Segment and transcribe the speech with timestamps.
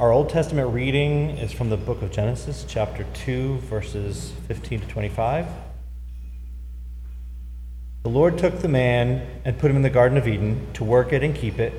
[0.00, 4.86] Our Old Testament reading is from the book of Genesis, chapter 2, verses 15 to
[4.86, 5.48] 25.
[8.04, 11.12] The Lord took the man and put him in the Garden of Eden to work
[11.12, 11.72] it and keep it.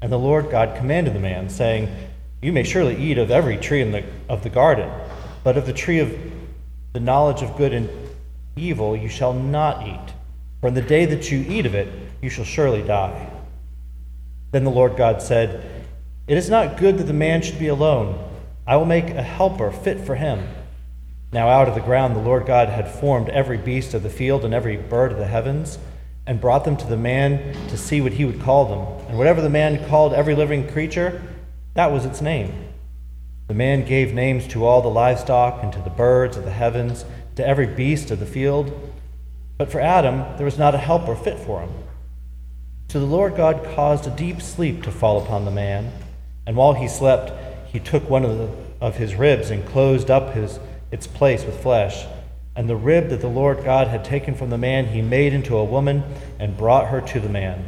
[0.00, 1.94] And the Lord God commanded the man, saying,
[2.40, 4.90] You may surely eat of every tree in the, of the garden,
[5.44, 6.18] but of the tree of
[6.94, 7.90] the knowledge of good and
[8.56, 10.14] evil you shall not eat.
[10.62, 11.88] For in the day that you eat of it,
[12.22, 13.28] you shall surely die.
[14.52, 15.75] Then the Lord God said,
[16.28, 18.18] It is not good that the man should be alone.
[18.66, 20.48] I will make a helper fit for him.
[21.30, 24.44] Now out of the ground the Lord God had formed every beast of the field
[24.44, 25.78] and every bird of the heavens,
[26.26, 29.08] and brought them to the man to see what he would call them.
[29.08, 31.22] And whatever the man called every living creature,
[31.74, 32.52] that was its name.
[33.46, 37.04] The man gave names to all the livestock, and to the birds of the heavens,
[37.36, 38.72] to every beast of the field.
[39.58, 41.70] But for Adam there was not a helper fit for him.
[42.88, 45.92] So the Lord God caused a deep sleep to fall upon the man,
[46.46, 47.32] and while he slept,
[47.72, 48.50] he took one of, the,
[48.80, 50.58] of his ribs and closed up his
[50.92, 52.06] its place with flesh.
[52.54, 55.56] And the rib that the Lord God had taken from the man, he made into
[55.56, 56.04] a woman
[56.38, 57.64] and brought her to the man.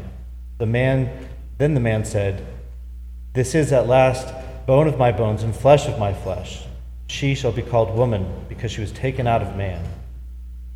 [0.59, 2.47] The man then the man said,
[3.33, 4.33] This is at last
[4.67, 6.63] bone of my bones and flesh of my flesh.
[7.09, 9.85] She shall be called woman, because she was taken out of man.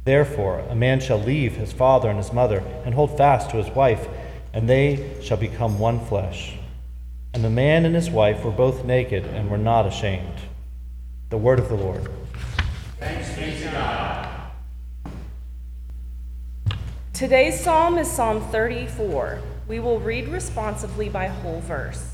[0.05, 3.73] Therefore, a man shall leave his father and his mother and hold fast to his
[3.77, 4.09] wife,
[4.53, 6.57] and they shall become one flesh.
[7.35, 10.41] And the man and his wife were both naked and were not ashamed.
[11.31, 12.11] The word of the Lord.
[12.99, 14.29] Thanks be to God.
[17.13, 19.41] Today's psalm is Psalm 34.
[19.69, 22.13] We will read responsively by whole verse.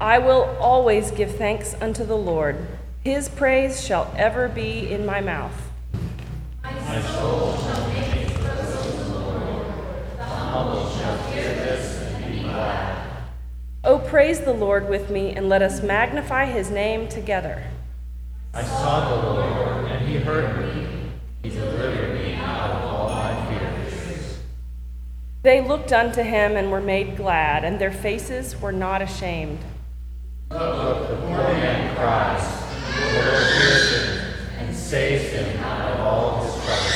[0.00, 2.64] I will always give thanks unto the Lord.
[3.02, 5.70] His praise shall ever be in my mouth.
[6.62, 9.66] My soul shall make its boast in the Lord.
[10.16, 13.06] The humble shall hear this and be glad.
[13.88, 17.64] O praise the Lord with me, and let us magnify his name together.
[18.52, 21.10] I saw the Lord, and he heard me.
[21.42, 24.40] He delivered me out of all my fears.
[25.42, 29.60] They looked unto him and were made glad, and their faces were not ashamed.
[30.50, 32.44] Look, the poor man cries.
[32.94, 36.92] The Lord hears him and saves him out of all his troubles.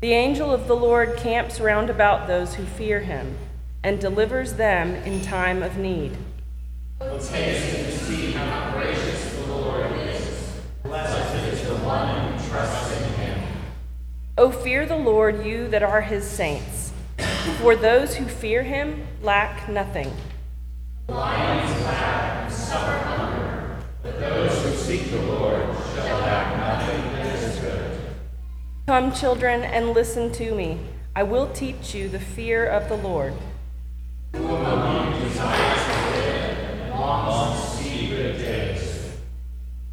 [0.00, 3.36] The angel of the Lord camps round about those who fear him,
[3.82, 6.16] and delivers them in time of need.
[7.00, 10.60] Let's taste and see how gracious the Lord is.
[10.82, 13.40] Blessed is the one who trusts in him.
[14.36, 16.92] O fear the Lord, you that are his saints,
[17.58, 20.12] for those who fear him lack nothing.
[21.08, 25.62] Lions lack and suffer hunger, but those who seek the Lord
[25.94, 27.98] shall lack nothing that is good.
[28.86, 30.80] Come, children, and listen to me.
[31.16, 33.32] I will teach you the fear of the Lord.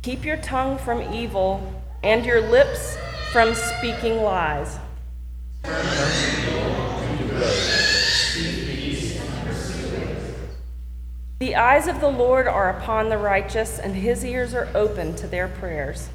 [0.08, 2.98] Keep your tongue from evil and your lips
[3.34, 4.80] from speaking lies.
[11.40, 15.28] The eyes of the Lord are upon the righteous, and his ears are open to
[15.28, 16.10] their prayers.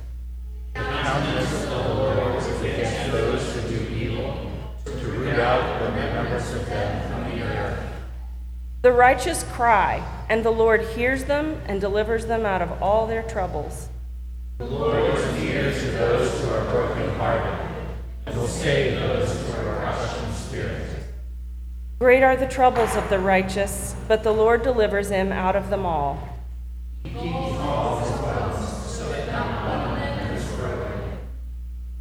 [0.75, 4.51] Countenance of the Lord is against those who do evil,
[4.87, 7.12] to root out the remembrance of them the.
[8.83, 13.23] The righteous cry, and the Lord hears them and delivers them out of all their
[13.23, 13.89] troubles.
[14.59, 17.87] The Lord is near to those who are brokenhearted,
[18.27, 20.89] and will save those who are crushed in spirit.
[22.01, 25.87] Great are the troubles of the righteous, but the Lord delivers him out of them
[25.87, 26.19] all.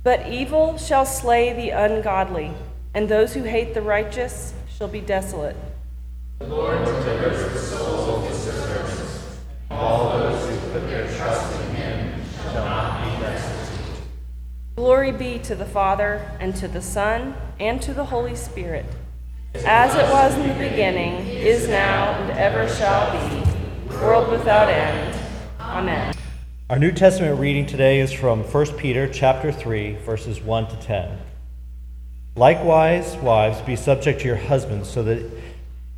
[0.03, 2.53] But evil shall slay the ungodly,
[2.95, 5.55] and those who hate the righteous shall be desolate.
[6.41, 9.37] The Lord the souls of his servants.
[9.69, 13.41] All those who put their trust in him shall not be.
[14.75, 18.87] Glory be to the Father, and to the Son, and to the Holy Spirit,
[19.65, 25.15] as it was in the beginning, is now, and ever shall be, world without end.
[25.59, 26.15] Amen.
[26.71, 31.19] Our New Testament reading today is from 1 Peter chapter 3 verses 1 to 10.
[32.35, 35.29] Likewise, wives, be subject to your husbands, so that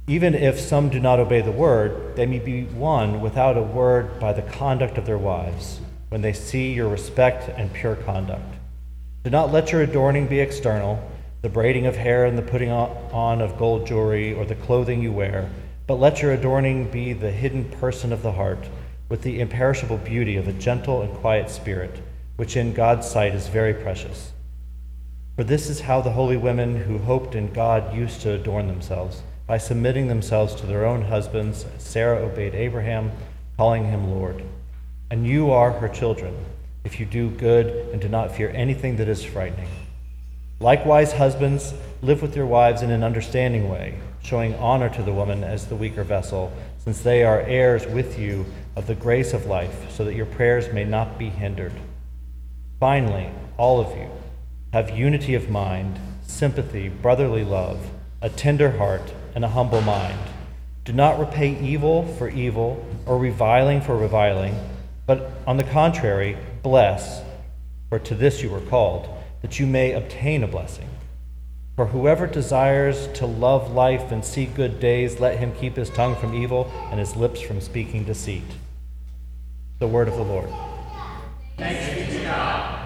[0.05, 4.19] even if some do not obey the word, they may be won without a word
[4.19, 5.79] by the conduct of their wives,
[6.09, 8.55] when they see your respect and pure conduct.
[9.23, 11.09] Do not let your adorning be external,
[11.41, 15.13] the braiding of hair and the putting on of gold jewelry or the clothing you
[15.13, 15.49] wear,
[15.87, 18.67] but let your adorning be the hidden person of the heart,
[19.07, 22.01] with the imperishable beauty of a gentle and quiet spirit,
[22.35, 24.33] which in God's sight is very precious.
[25.37, 29.23] For this is how the holy women who hoped in God used to adorn themselves
[29.45, 33.11] by submitting themselves to their own husbands, Sarah obeyed Abraham,
[33.57, 34.43] calling him Lord.
[35.11, 36.33] And you are her children,
[36.83, 39.69] if you do good and do not fear anything that is frightening.
[40.59, 45.43] Likewise, husbands, live with your wives in an understanding way, showing honor to the woman
[45.43, 48.45] as the weaker vessel, since they are heirs with you
[48.75, 51.73] of the grace of life, so that your prayers may not be hindered.
[52.79, 54.09] Finally, all of you,
[54.71, 57.91] have unity of mind, sympathy, brotherly love,
[58.21, 60.19] a tender heart, and a humble mind.
[60.85, 64.55] Do not repay evil for evil or reviling for reviling,
[65.05, 67.21] but on the contrary, bless,
[67.89, 69.07] for to this you were called,
[69.41, 70.89] that you may obtain a blessing.
[71.75, 76.15] For whoever desires to love life and see good days, let him keep his tongue
[76.15, 78.43] from evil and his lips from speaking deceit.
[79.79, 80.49] The word of the Lord.
[81.57, 82.79] Thanks be to God.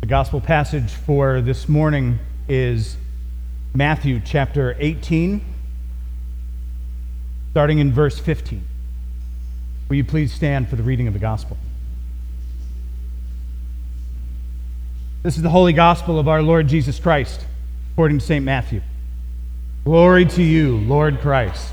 [0.00, 2.18] The gospel passage for this morning
[2.48, 2.96] is
[3.74, 5.40] Matthew chapter 18,
[7.52, 8.64] starting in verse 15.
[9.88, 11.56] Will you please stand for the reading of the gospel?
[15.22, 17.44] This is the holy gospel of our Lord Jesus Christ,
[17.92, 18.44] according to St.
[18.44, 18.80] Matthew.
[19.84, 21.72] Glory to you, Lord Christ.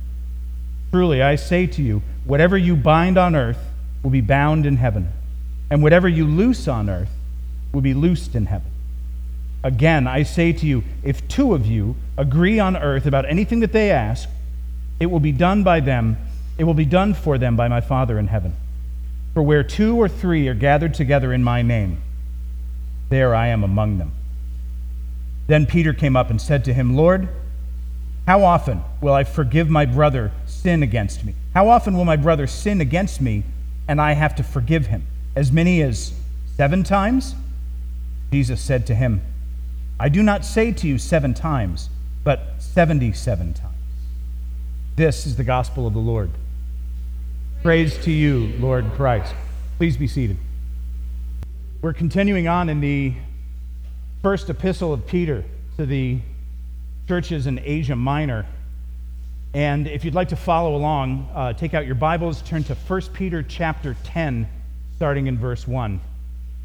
[0.91, 3.59] Truly, I say to you, whatever you bind on earth
[4.03, 5.11] will be bound in heaven,
[5.69, 7.11] and whatever you loose on earth
[7.71, 8.69] will be loosed in heaven.
[9.63, 13.71] Again, I say to you, if two of you agree on earth about anything that
[13.71, 14.27] they ask,
[14.99, 16.17] it will be done by them,
[16.57, 18.55] it will be done for them by my Father in heaven.
[19.33, 22.01] For where two or three are gathered together in my name,
[23.09, 24.11] there I am among them.
[25.47, 27.29] Then Peter came up and said to him, Lord,
[28.27, 30.31] how often will I forgive my brother
[30.61, 31.33] sin against me?
[31.53, 33.43] How often will my brother sin against me
[33.87, 35.05] and I have to forgive him?
[35.35, 36.13] As many as
[36.55, 37.35] seven times?
[38.31, 39.21] Jesus said to him,
[39.99, 41.89] I do not say to you seven times,
[42.23, 43.75] but 77 times.
[44.95, 46.31] This is the gospel of the Lord.
[47.63, 49.33] Praise to you, Lord Christ.
[49.77, 50.37] Please be seated.
[51.81, 53.13] We're continuing on in the
[54.21, 55.43] first epistle of Peter
[55.77, 56.19] to the
[57.07, 58.45] churches in Asia Minor.
[59.53, 63.01] And if you'd like to follow along, uh, take out your Bibles, turn to 1
[63.13, 64.47] Peter chapter 10,
[64.95, 65.99] starting in verse 1.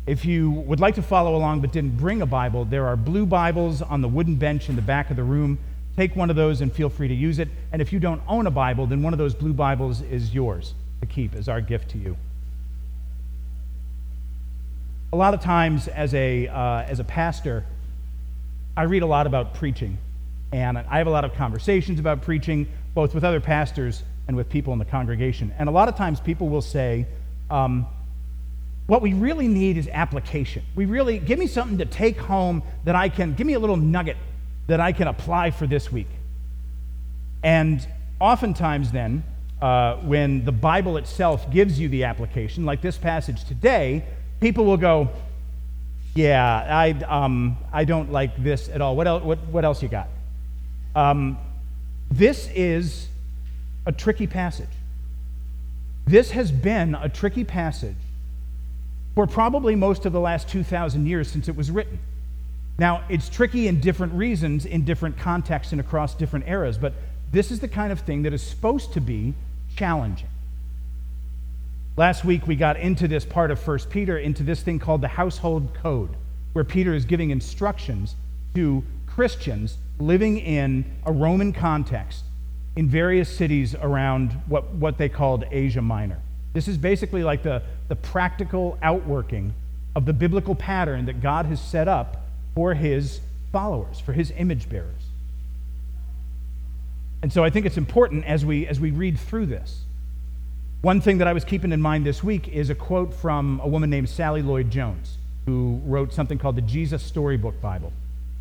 [0.06, 3.26] If you would like to follow along but didn't bring a Bible, there are blue
[3.26, 5.58] Bibles on the wooden bench in the back of the room.
[5.96, 7.48] Take one of those and feel free to use it.
[7.72, 10.74] And if you don't own a Bible, then one of those blue Bibles is yours
[11.00, 12.16] to keep as our gift to you.
[15.12, 17.64] A lot of times, as a, uh, as a pastor,
[18.76, 19.98] I read a lot about preaching.
[20.56, 24.48] And I have a lot of conversations about preaching, both with other pastors and with
[24.48, 25.52] people in the congregation.
[25.58, 27.04] And a lot of times people will say,
[27.50, 27.86] um,
[28.86, 30.62] what we really need is application.
[30.74, 33.76] We really, give me something to take home that I can, give me a little
[33.76, 34.16] nugget
[34.66, 36.08] that I can apply for this week.
[37.42, 37.86] And
[38.18, 39.24] oftentimes, then,
[39.60, 44.06] uh, when the Bible itself gives you the application, like this passage today,
[44.40, 45.10] people will go,
[46.14, 48.96] Yeah, I, um, I don't like this at all.
[48.96, 50.08] What, else, what, what else you got?
[50.96, 51.36] Um,
[52.10, 53.08] this is
[53.84, 54.70] a tricky passage.
[56.06, 57.96] This has been a tricky passage
[59.14, 61.98] for probably most of the last 2,000 years since it was written.
[62.78, 66.94] Now, it's tricky in different reasons, in different contexts, and across different eras, but
[67.30, 69.34] this is the kind of thing that is supposed to be
[69.76, 70.28] challenging.
[71.96, 75.08] Last week, we got into this part of 1 Peter, into this thing called the
[75.08, 76.10] household code,
[76.54, 78.14] where Peter is giving instructions
[78.54, 82.24] to Christians living in a Roman context
[82.76, 86.20] in various cities around what, what they called Asia Minor.
[86.52, 89.54] This is basically like the, the practical outworking
[89.94, 93.20] of the biblical pattern that God has set up for his
[93.52, 95.02] followers, for his image bearers.
[97.22, 99.82] And so I think it's important as we, as we read through this.
[100.82, 103.68] One thing that I was keeping in mind this week is a quote from a
[103.68, 107.92] woman named Sally Lloyd Jones, who wrote something called the Jesus Storybook Bible.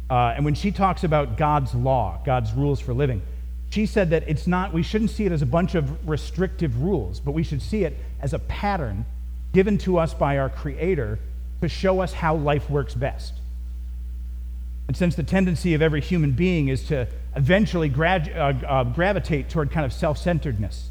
[0.10, 3.22] Uh, and when she talks about God's law, God's rules for living,
[3.70, 7.20] she said that it's not, we shouldn't see it as a bunch of restrictive rules,
[7.20, 9.06] but we should see it as a pattern
[9.54, 11.20] given to us by our Creator
[11.62, 13.34] to show us how life works best.
[14.88, 19.50] And since the tendency of every human being is to eventually grad, uh, uh, gravitate
[19.50, 20.90] toward kind of self centeredness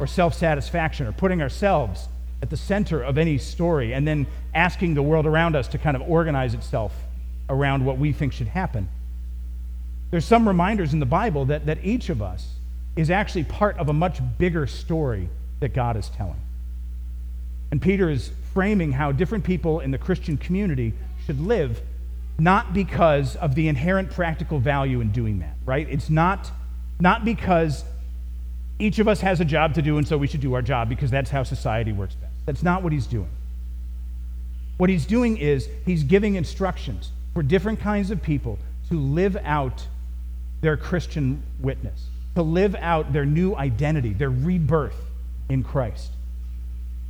[0.00, 2.08] or self satisfaction or putting ourselves
[2.42, 5.96] at the center of any story and then asking the world around us to kind
[5.96, 6.92] of organize itself
[7.48, 8.88] around what we think should happen.
[10.10, 12.46] There's some reminders in the Bible that, that each of us
[12.96, 15.28] is actually part of a much bigger story
[15.60, 16.40] that God is telling.
[17.70, 20.94] And Peter is framing how different people in the Christian community
[21.26, 21.80] should live,
[22.38, 25.86] not because of the inherent practical value in doing that, right?
[25.90, 26.50] It's not,
[26.98, 27.84] not because
[28.78, 30.88] each of us has a job to do and so we should do our job
[30.88, 32.32] because that's how society works best.
[32.46, 33.28] That's not what he's doing.
[34.78, 39.86] What he's doing is he's giving instructions for different kinds of people to live out
[40.60, 44.96] their Christian witness, to live out their new identity, their rebirth
[45.48, 46.10] in Christ.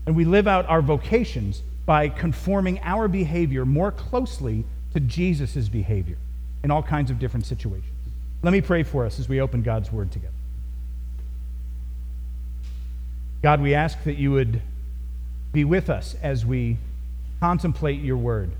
[0.04, 6.18] And we live out our vocations by conforming our behavior more closely to Jesus' behavior
[6.62, 7.86] in all kinds of different situations.
[8.42, 10.34] Let me pray for us as we open God's Word together.
[13.42, 14.60] God, we ask that you would
[15.54, 16.76] be with us as we
[17.40, 18.50] contemplate your Word,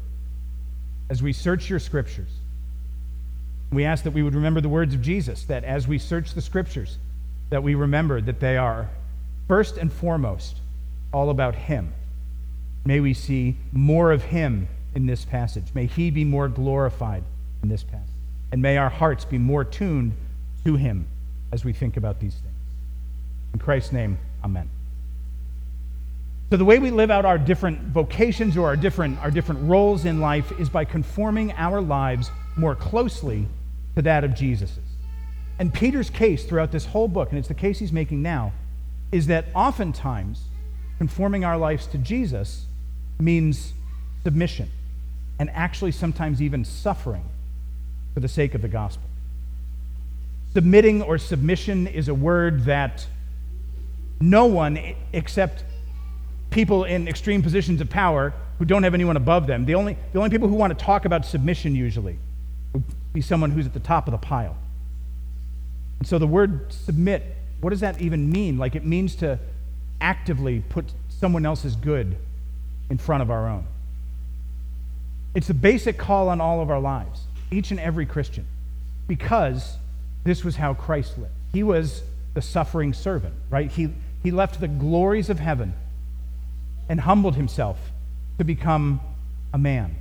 [1.11, 2.31] as we search your Scriptures.
[3.71, 6.41] We ask that we would remember the words of Jesus, that as we search the
[6.41, 6.99] scriptures,
[7.51, 8.89] that we remember that they are
[9.47, 10.57] first and foremost
[11.13, 11.93] all about Him.
[12.85, 15.67] May we see more of Him in this passage.
[15.75, 17.25] May He be more glorified
[17.63, 18.07] in this passage.
[18.53, 20.15] And may our hearts be more tuned
[20.65, 21.07] to Him
[21.53, 22.55] as we think about these things.
[23.53, 24.78] In Christ's name, Amen.
[26.51, 30.07] So, the way we live out our different vocations or our different, our different roles
[30.07, 33.47] in life is by conforming our lives more closely
[33.97, 34.79] to that of Jesus's.
[35.59, 38.53] And Peter's case throughout this whole book, and it's the case he's making now,
[39.13, 40.45] is that oftentimes
[40.97, 42.65] conforming our lives to Jesus
[43.19, 43.75] means
[44.25, 44.71] submission
[45.39, 47.25] and actually sometimes even suffering
[48.15, 49.05] for the sake of the gospel.
[50.55, 53.07] Submitting or submission is a word that
[54.21, 54.79] no one
[55.13, 55.63] except
[56.51, 60.19] people in extreme positions of power who don't have anyone above them, the only, the
[60.19, 62.19] only people who want to talk about submission usually
[62.73, 64.57] would be someone who's at the top of the pile.
[65.99, 67.23] And so the word submit,
[67.61, 68.59] what does that even mean?
[68.59, 69.39] Like it means to
[70.01, 72.17] actively put someone else's good
[72.91, 73.67] in front of our own.
[75.35, 78.47] It's a basic call on all of our lives, each and every Christian,
[79.07, 79.77] because
[80.25, 81.33] this was how Christ lived.
[81.53, 82.03] He was
[82.35, 83.71] the suffering servant, right?
[83.71, 83.91] He,
[84.23, 85.75] he left the glories of heaven
[86.89, 87.79] and humbled himself
[88.39, 89.01] to become
[89.53, 89.97] a man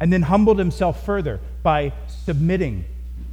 [0.00, 2.84] and then humbled himself further by submitting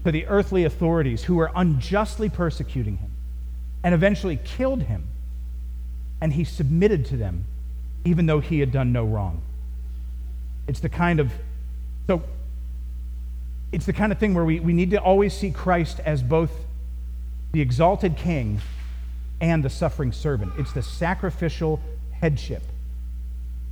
[0.06, 3.12] to the earthly authorities who were unjustly persecuting him
[3.84, 5.04] and eventually killed him.
[6.22, 7.46] And he submitted to them
[8.06, 9.42] even though he had done no wrong.
[10.68, 11.32] It's the kind of,
[12.08, 12.24] so
[13.72, 16.52] it's the kind of thing where we, we need to always see Christ as both
[17.52, 18.62] the exalted king
[19.40, 20.54] and the suffering servant.
[20.58, 21.80] It's the sacrificial
[22.12, 22.64] headship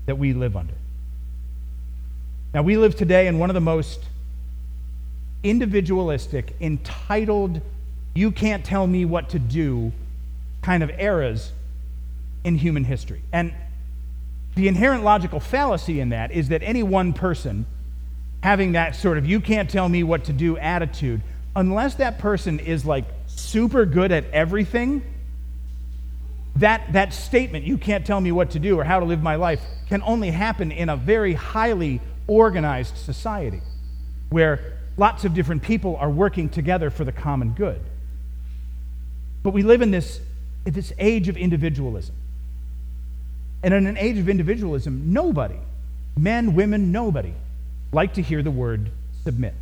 [0.09, 0.73] that we live under.
[2.51, 3.99] Now, we live today in one of the most
[5.43, 7.61] individualistic, entitled,
[8.15, 9.91] you can't tell me what to do
[10.63, 11.51] kind of eras
[12.43, 13.21] in human history.
[13.31, 13.53] And
[14.55, 17.67] the inherent logical fallacy in that is that any one person
[18.41, 21.21] having that sort of you can't tell me what to do attitude,
[21.55, 25.03] unless that person is like super good at everything,
[26.59, 29.35] that, that statement, you can't tell me what to do or how to live my
[29.35, 33.61] life, can only happen in a very highly organized society
[34.29, 37.81] where lots of different people are working together for the common good.
[39.43, 40.19] But we live in this,
[40.65, 42.15] in this age of individualism.
[43.63, 45.59] And in an age of individualism, nobody,
[46.17, 47.33] men, women, nobody,
[47.91, 48.91] like to hear the word
[49.23, 49.55] submit.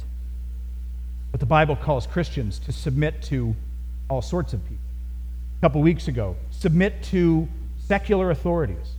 [1.31, 3.55] But the Bible calls Christians to submit to
[4.09, 4.77] all sorts of people.
[5.59, 7.47] A couple weeks ago, submit to
[7.79, 8.97] secular authorities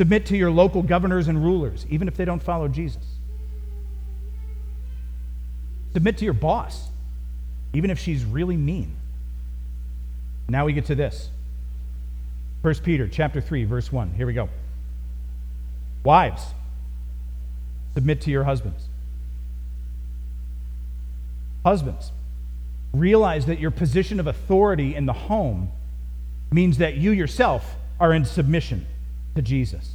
[0.00, 3.04] Submit to your local governors and rulers, even if they don't follow Jesus.
[5.92, 6.88] Submit to your boss,
[7.74, 8.96] even if she's really mean.
[10.48, 11.28] Now we get to this.
[12.62, 14.14] 1 Peter chapter 3 verse 1.
[14.14, 14.48] Here we go.
[16.02, 16.46] Wives,
[17.92, 18.84] submit to your husbands.
[21.62, 22.10] Husbands,
[22.94, 25.72] realize that your position of authority in the home
[26.50, 28.86] means that you yourself are in submission
[29.34, 29.92] to Jesus.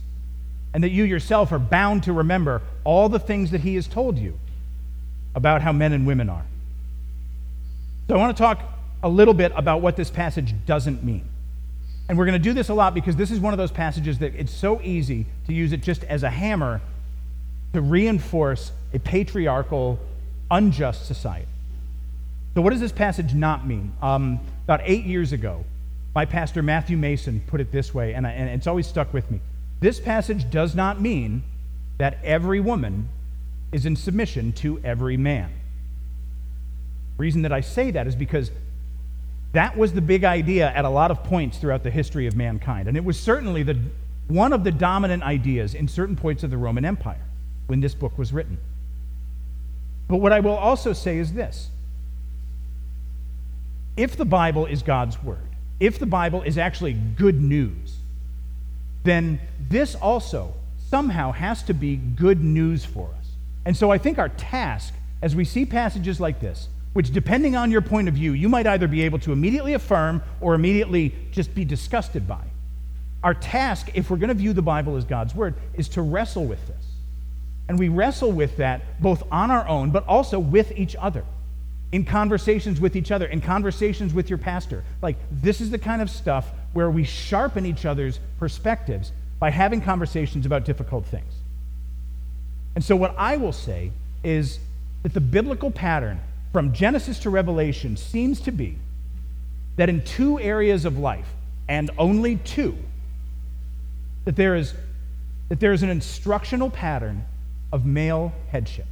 [0.74, 4.18] And that you yourself are bound to remember all the things that he has told
[4.18, 4.38] you
[5.34, 6.46] about how men and women are.
[8.08, 8.62] So I want to talk
[9.04, 11.28] a little bit about what this passage doesn't mean.
[12.08, 14.20] And we're going to do this a lot because this is one of those passages
[14.20, 16.82] that it's so easy to use it just as a hammer
[17.74, 20.00] to reinforce a patriarchal,
[20.52, 21.48] unjust society.
[22.54, 23.94] So, what does this passage not mean?
[24.02, 25.66] Um, about eight years ago,
[26.16, 29.30] my pastor Matthew Mason put it this way, and, I, and it's always stuck with
[29.30, 29.42] me.
[29.82, 31.44] This passage does not mean
[31.98, 33.10] that every woman
[33.74, 35.52] is in submission to every man.
[37.18, 38.50] The reason that I say that is because
[39.52, 42.88] that was the big idea at a lot of points throughout the history of mankind.
[42.88, 43.78] And it was certainly the,
[44.28, 47.22] one of the dominant ideas in certain points of the Roman Empire
[47.68, 48.58] when this book was written.
[50.08, 51.70] But what I will also say is this
[53.98, 55.45] if the Bible is God's Word,
[55.80, 57.98] if the Bible is actually good news,
[59.04, 59.40] then
[59.70, 60.54] this also
[60.90, 63.28] somehow has to be good news for us.
[63.66, 67.72] And so I think our task, as we see passages like this, which depending on
[67.72, 71.54] your point of view, you might either be able to immediately affirm or immediately just
[71.54, 72.42] be disgusted by.
[73.24, 76.46] Our task, if we're going to view the Bible as God's Word, is to wrestle
[76.46, 76.86] with this.
[77.68, 81.26] And we wrestle with that both on our own, but also with each other,
[81.96, 84.84] in conversations with each other, in conversations with your pastor.
[85.02, 89.80] Like, this is the kind of stuff where we sharpen each other's perspectives by having
[89.80, 91.32] conversations about difficult things.
[92.76, 93.94] And so, what I will say
[94.26, 94.60] is
[95.04, 96.20] that the biblical pattern
[96.52, 98.78] from Genesis to Revelation seems to be
[99.78, 101.30] that in two areas of life,
[101.70, 102.78] and only two,
[104.26, 104.74] that there is,
[105.48, 107.24] that there is an instructional pattern
[107.72, 108.86] of male headship.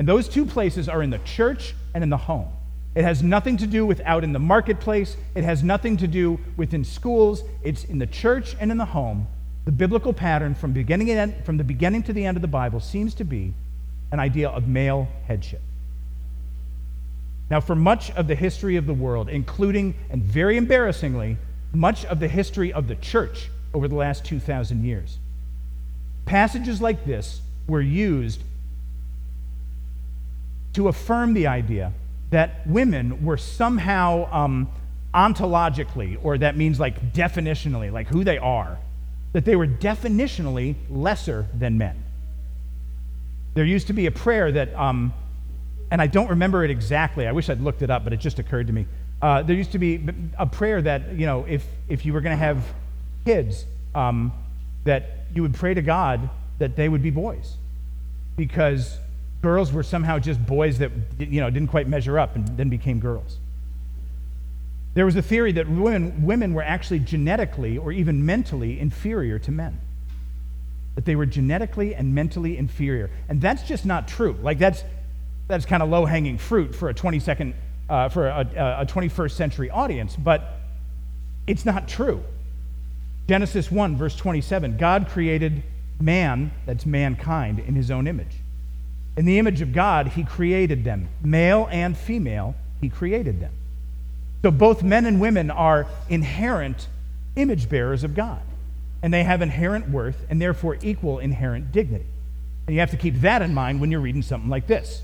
[0.00, 2.48] And those two places are in the church and in the home.
[2.94, 5.14] It has nothing to do with out in the marketplace.
[5.34, 7.44] It has nothing to do within schools.
[7.62, 9.26] It's in the church and in the home.
[9.66, 12.80] The biblical pattern from, beginning end, from the beginning to the end of the Bible
[12.80, 13.52] seems to be
[14.10, 15.60] an idea of male headship.
[17.50, 21.36] Now, for much of the history of the world, including, and very embarrassingly,
[21.74, 25.18] much of the history of the church over the last 2,000 years,
[26.24, 28.44] passages like this were used
[30.80, 31.92] to affirm the idea
[32.30, 34.66] that women were somehow um,
[35.12, 38.78] ontologically, or that means like definitionally, like who they are,
[39.34, 42.02] that they were definitionally lesser than men.
[43.52, 45.12] There used to be a prayer that, um,
[45.90, 47.26] and I don't remember it exactly.
[47.26, 48.86] I wish I'd looked it up, but it just occurred to me.
[49.20, 50.02] Uh, there used to be
[50.38, 52.64] a prayer that, you know, if, if you were going to have
[53.26, 54.32] kids, um,
[54.84, 57.56] that you would pray to God that they would be boys
[58.36, 58.96] because
[59.42, 63.00] girls were somehow just boys that you know didn't quite measure up and then became
[63.00, 63.38] girls.
[64.94, 69.52] There was a theory that women, women were actually genetically or even mentally inferior to
[69.52, 69.80] men.
[70.96, 73.10] That they were genetically and mentally inferior.
[73.28, 74.36] And that's just not true.
[74.42, 74.82] Like that's
[75.46, 77.54] that's kind of low-hanging fruit for a 22nd
[77.88, 78.40] uh, for a,
[78.80, 80.58] a 21st century audience, but
[81.46, 82.22] it's not true.
[83.28, 85.62] Genesis 1, verse 27 God created
[86.00, 88.36] man, that's mankind, in his own image.
[89.16, 91.08] In the image of God, he created them.
[91.22, 93.52] Male and female, he created them.
[94.42, 96.88] So both men and women are inherent
[97.36, 98.40] image bearers of God.
[99.02, 102.06] And they have inherent worth and therefore equal inherent dignity.
[102.66, 105.02] And you have to keep that in mind when you're reading something like this.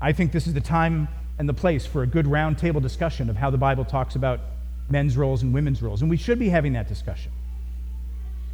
[0.00, 3.36] I think this is the time and the place for a good roundtable discussion of
[3.36, 4.40] how the Bible talks about
[4.90, 6.00] men's roles and women's roles.
[6.02, 7.30] And we should be having that discussion.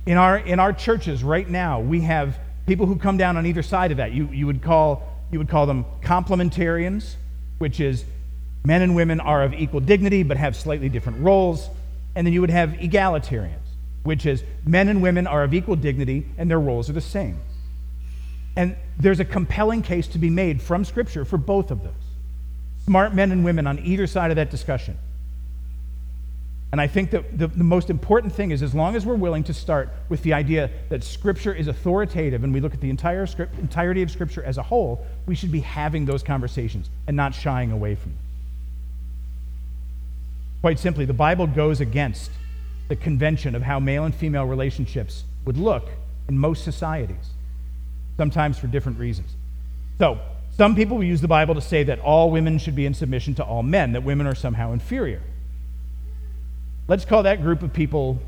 [0.04, 3.62] In our, in our churches right now, we have people who come down on either
[3.62, 4.12] side of that.
[4.12, 5.02] You, you, would, call,
[5.32, 7.14] you would call them complementarians,
[7.58, 8.04] which is
[8.64, 11.68] men and women are of equal dignity but have slightly different roles.
[12.14, 13.66] And then you would have egalitarians,
[14.04, 17.40] which is men and women are of equal dignity and their roles are the same.
[18.54, 21.92] And there's a compelling case to be made from Scripture for both of those.
[22.84, 24.98] Smart men and women on either side of that discussion
[26.70, 29.42] and I think that the, the, most important thing is as long as we're willing
[29.44, 33.26] to start with the idea that Scripture is authoritative and we look at the entire
[33.26, 37.34] script, entirety of Scripture as a whole, we should be having those conversations and not
[37.34, 38.18] shying away from them.
[40.60, 42.30] Quite simply, the Bible goes against
[42.88, 45.88] the convention of how male and female relationships would look
[46.28, 47.30] in most societies,
[48.18, 49.30] sometimes for different reasons.
[49.98, 50.18] So,
[50.58, 53.34] some people will use the Bible to say that all women should be in submission
[53.36, 55.22] to all men, that women are somehow inferior.
[56.88, 58.18] Let's call that group of people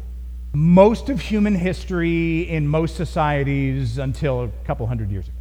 [0.52, 5.36] most of human history in most societies until a couple hundred years ago.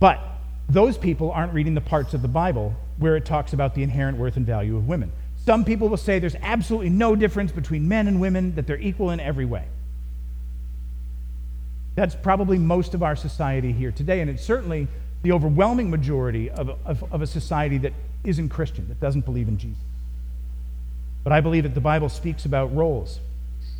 [0.00, 0.20] But
[0.66, 4.16] those people aren't reading the parts of the Bible where it talks about the inherent
[4.16, 5.12] worth and value of women.
[5.44, 9.10] Some people will say there's absolutely no difference between men and women, that they're equal
[9.10, 9.66] in every way.
[11.96, 14.88] That's probably most of our society here today, and it's certainly
[15.22, 17.92] the overwhelming majority of, of, of a society that
[18.24, 19.82] isn't Christian, that doesn't believe in Jesus.
[21.24, 23.18] But I believe that the Bible speaks about roles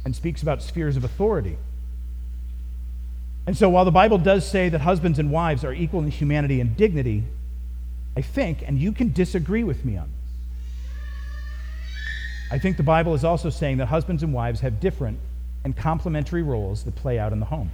[0.04, 1.59] and speaks about spheres of authority.
[3.46, 6.61] And so while the Bible does say that husbands and wives are equal in humanity
[6.61, 7.24] and dignity,
[8.16, 10.14] I think, and you can disagree with me on this,
[12.50, 15.18] I think the Bible is also saying that husbands and wives have different
[15.64, 17.70] and complementary roles that play out in the home.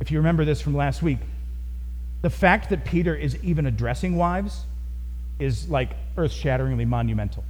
[0.00, 1.18] If you remember this from last week,
[2.22, 4.64] the fact that Peter is even addressing wives
[5.42, 7.44] is like earth shatteringly monumental.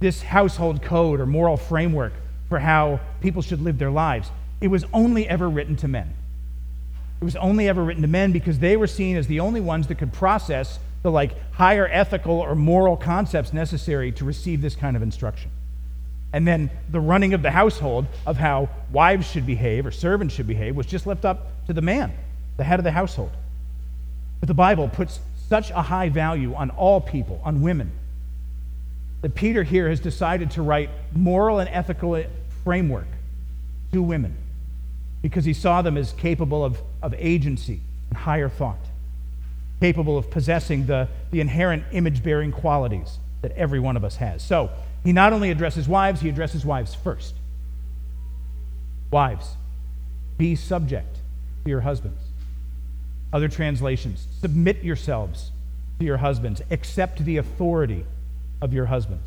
[0.00, 2.12] This household code or moral framework
[2.48, 4.30] for how people should live their lives,
[4.60, 6.14] it was only ever written to men.
[7.20, 9.88] It was only ever written to men because they were seen as the only ones
[9.88, 14.96] that could process the like higher ethical or moral concepts necessary to receive this kind
[14.96, 15.50] of instruction.
[16.32, 20.46] And then the running of the household of how wives should behave or servants should
[20.46, 22.12] behave was just left up to the man,
[22.56, 23.30] the head of the household.
[24.40, 27.90] But the Bible puts such a high value on all people, on women,
[29.22, 32.22] that Peter here has decided to write moral and ethical
[32.64, 33.06] framework
[33.92, 34.36] to women
[35.22, 37.80] because he saw them as capable of, of agency
[38.10, 38.78] and higher thought,
[39.80, 44.42] capable of possessing the, the inherent image bearing qualities that every one of us has.
[44.42, 44.70] So
[45.02, 47.34] he not only addresses wives, he addresses wives first.
[49.10, 49.56] Wives,
[50.36, 51.16] be subject
[51.64, 52.20] to your husbands.
[53.32, 55.50] Other translations, submit yourselves
[55.98, 58.04] to your husbands, accept the authority
[58.60, 59.26] of your husbands.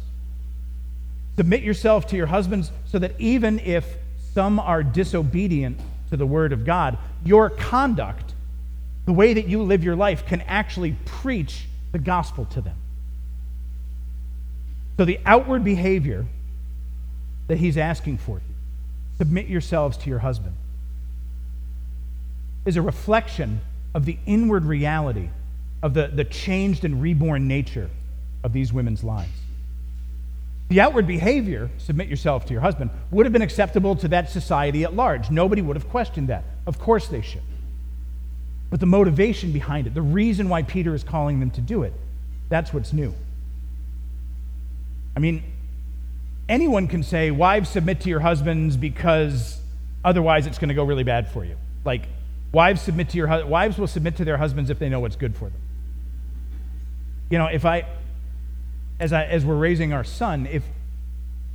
[1.37, 3.95] Submit yourself to your husbands so that even if
[4.33, 8.33] some are disobedient to the word of God, your conduct,
[9.05, 12.75] the way that you live your life, can actually preach the gospel to them.
[14.97, 16.25] So the outward behavior
[17.47, 18.55] that he's asking for you,
[19.17, 20.55] submit yourselves to your husband,
[22.65, 23.61] is a reflection
[23.93, 25.29] of the inward reality
[25.83, 27.89] of the, the changed and reborn nature
[28.43, 29.31] of these women's lives.
[30.69, 34.83] The outward behavior, submit yourself to your husband, would have been acceptable to that society
[34.83, 35.29] at large.
[35.29, 36.45] Nobody would have questioned that.
[36.65, 37.41] Of course they should.
[38.69, 41.93] But the motivation behind it, the reason why Peter is calling them to do it,
[42.47, 43.13] that's what's new.
[45.17, 45.43] I mean,
[46.47, 49.59] anyone can say, wives submit to your husbands because
[50.05, 51.57] otherwise it's going to go really bad for you.
[51.83, 52.03] Like,
[52.51, 55.35] wives submit to your wives will submit to their husbands if they know what's good
[55.35, 55.59] for them.
[57.29, 57.85] You know, if I
[59.01, 60.63] as, I, as we're raising our son, if,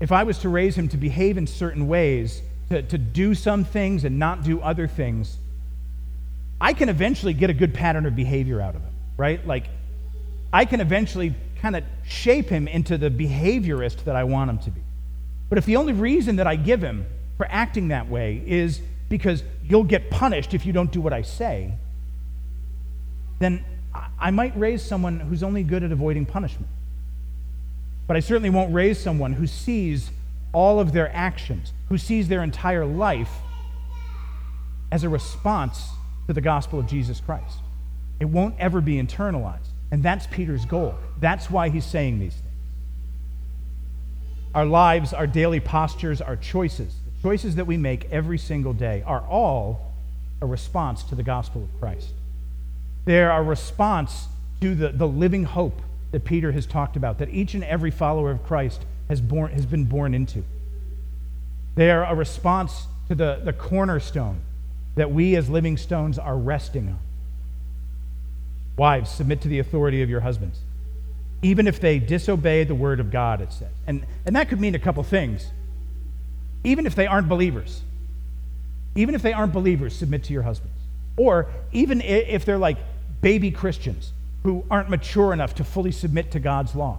[0.01, 3.65] if I was to raise him to behave in certain ways, to, to do some
[3.65, 5.39] things and not do other things,
[6.61, 9.47] I can eventually get a good pattern of behavior out of him, right?
[9.47, 9.69] Like,
[10.53, 14.71] I can eventually kind of shape him into the behaviorist that I want him to
[14.71, 14.81] be.
[15.49, 17.07] But if the only reason that I give him
[17.37, 21.23] for acting that way is because you'll get punished if you don't do what I
[21.23, 21.73] say,
[23.39, 23.65] then
[24.19, 26.69] I might raise someone who's only good at avoiding punishment.
[28.07, 30.11] But I certainly won't raise someone who sees
[30.53, 33.31] all of their actions, who sees their entire life
[34.93, 35.89] as a response
[36.27, 37.59] to the gospel of Jesus Christ.
[38.21, 39.69] It won't ever be internalized.
[39.91, 40.95] And that's Peter's goal.
[41.21, 42.45] That's why he's saying these things.
[44.55, 46.95] Our lives, our daily postures, our choices,
[47.27, 49.93] choices that we make every single day are all
[50.41, 52.11] a response to the gospel of Christ.
[53.05, 54.29] They're a response
[54.61, 58.31] to the, the living hope that Peter has talked about, that each and every follower
[58.31, 60.45] of Christ has, born, has been born into.
[61.75, 64.39] They are a response to the, the cornerstone
[64.95, 66.99] that we as living stones are resting on.
[68.77, 70.61] Wives, submit to the authority of your husbands,
[71.43, 73.73] even if they disobey the word of God, it says.
[73.85, 75.51] And, and that could mean a couple things.
[76.65, 77.83] Even if they aren't believers,
[78.95, 80.77] even if they aren't believers, submit to your husbands.
[81.17, 82.79] Or even if they're like
[83.21, 86.99] baby Christians, who aren't mature enough to fully submit to God's law.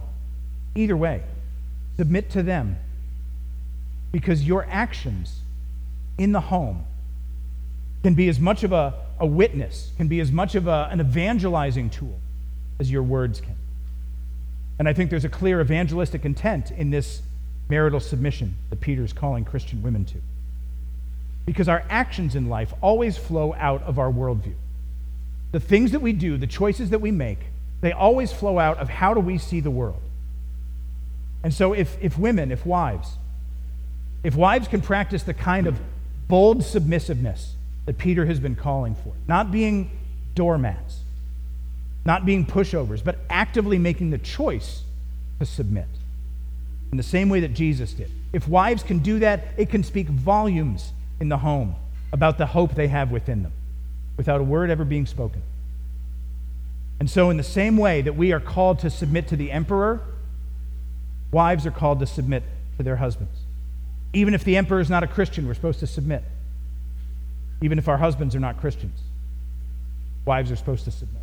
[0.74, 1.22] Either way,
[1.96, 2.76] submit to them
[4.12, 5.40] because your actions
[6.18, 6.84] in the home
[8.02, 11.00] can be as much of a, a witness, can be as much of a, an
[11.00, 12.18] evangelizing tool
[12.78, 13.56] as your words can.
[14.78, 17.22] And I think there's a clear evangelistic intent in this
[17.68, 20.18] marital submission that Peter is calling Christian women to.
[21.46, 24.54] Because our actions in life always flow out of our worldview
[25.50, 27.38] the things that we do, the choices that we make,
[27.80, 30.02] they always flow out of how do we see the world.
[31.42, 33.16] And so, if, if women, if wives,
[34.22, 35.80] if wives can practice the kind of
[36.26, 37.52] bold submissiveness
[37.86, 39.90] that Peter has been calling for, not being
[40.34, 41.00] doormats,
[42.04, 44.82] not being pushovers, but actively making the choice
[45.38, 45.86] to submit
[46.90, 48.10] in the same way that Jesus did.
[48.32, 51.76] If wives can do that, it can speak volumes in the home
[52.12, 53.52] about the hope they have within them.
[54.16, 55.40] without a word ever being spoken.
[56.98, 60.00] And so, in the same way that we are called to submit to the emperor,
[61.30, 62.42] wives are called to submit
[62.76, 63.38] to their husbands.
[64.12, 66.24] Even if the emperor is not a Christian, we're supposed to submit.
[67.62, 68.98] Even if our husbands are not Christians,
[70.24, 71.22] wives are supposed to submit.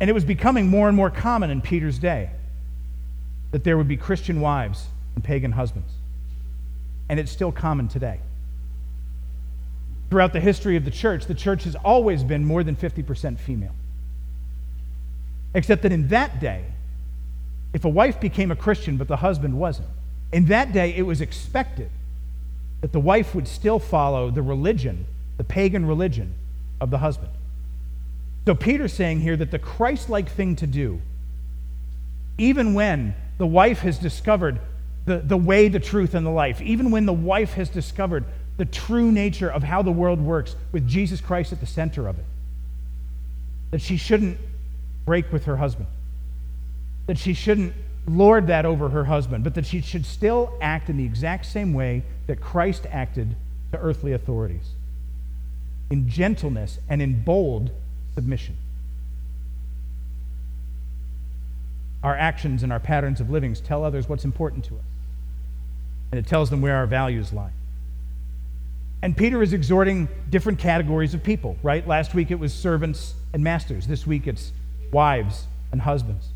[0.00, 2.30] And it was becoming more and more common in Peter's day
[3.52, 5.90] that there would be Christian wives and pagan husbands.
[7.08, 8.20] And it's still common today.
[10.10, 13.74] Throughout the history of the church, the church has always been more than 50% female.
[15.54, 16.64] Except that in that day,
[17.72, 19.88] if a wife became a Christian but the husband wasn't,
[20.32, 21.90] in that day it was expected
[22.80, 25.06] that the wife would still follow the religion,
[25.38, 26.34] the pagan religion
[26.80, 27.30] of the husband.
[28.46, 31.00] So Peter's saying here that the Christ like thing to do,
[32.38, 34.60] even when the wife has discovered
[35.04, 38.24] the, the way, the truth, and the life, even when the wife has discovered
[38.56, 42.18] the true nature of how the world works with Jesus Christ at the center of
[42.18, 42.24] it,
[43.72, 44.38] that she shouldn't
[45.04, 45.88] break with her husband,
[47.06, 47.74] that she shouldn't
[48.06, 51.74] lord that over her husband, but that she should still act in the exact same
[51.74, 53.34] way that Christ acted
[53.72, 54.70] to earthly authorities.
[55.90, 57.72] In gentleness and in bold
[58.16, 58.56] submission.
[62.02, 64.84] Our actions and our patterns of living tell others what's important to us,
[66.10, 67.52] and it tells them where our values lie.
[69.02, 71.86] And Peter is exhorting different categories of people, right?
[71.86, 73.86] Last week it was servants and masters.
[73.86, 74.50] This week it's
[74.90, 76.28] wives and husbands.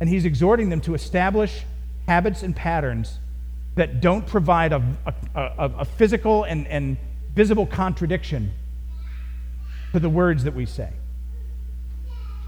[0.00, 1.62] And he's exhorting them to establish
[2.08, 3.18] habits and patterns
[3.76, 6.96] that don't provide a, a, a, a physical and, and
[7.34, 8.52] visible contradiction
[9.92, 10.90] to the words that we say.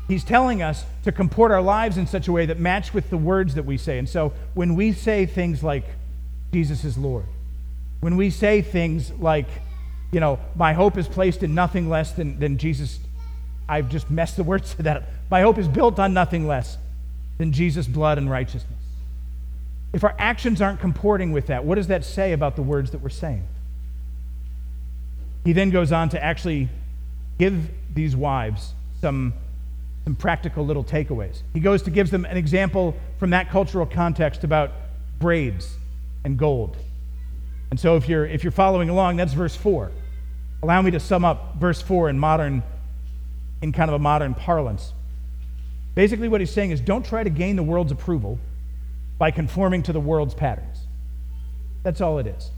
[0.08, 3.16] He's telling us to comport our lives in such a way that match with the
[3.16, 3.98] words that we say.
[3.98, 5.84] And so when we say things like,
[6.52, 7.24] Jesus is Lord,
[8.00, 9.48] when we say things like,
[10.12, 13.00] you know, my hope is placed in nothing less than, than Jesus,
[13.68, 15.04] I've just messed the words to that.
[15.30, 16.78] My hope is built on nothing less
[17.38, 18.72] than Jesus' blood and righteousness.
[19.92, 22.98] If our actions aren't comporting with that, what does that say about the words that
[22.98, 23.42] we're saying?
[25.44, 26.68] He then goes on to actually
[27.38, 29.32] give these wives some
[30.06, 31.42] some practical little takeaways.
[31.52, 34.70] He goes to gives them an example from that cultural context about
[35.18, 35.74] braids
[36.24, 36.76] and gold.
[37.72, 39.90] And so if you're if you're following along, that's verse 4.
[40.62, 42.62] Allow me to sum up verse 4 in modern
[43.60, 44.92] in kind of a modern parlance.
[45.96, 48.38] Basically what he's saying is don't try to gain the world's approval
[49.18, 50.86] by conforming to the world's patterns.
[51.82, 52.52] That's all it is.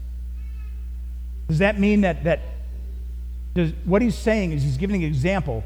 [1.47, 2.41] Does that mean that that
[3.55, 5.63] does, what he's saying is he's giving an example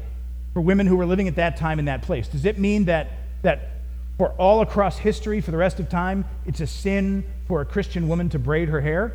[0.54, 2.28] for women who were living at that time in that place?
[2.28, 3.10] Does it mean that,
[3.42, 3.70] that
[4.16, 8.08] for all across history, for the rest of time, it's a sin for a Christian
[8.08, 9.12] woman to braid her hair?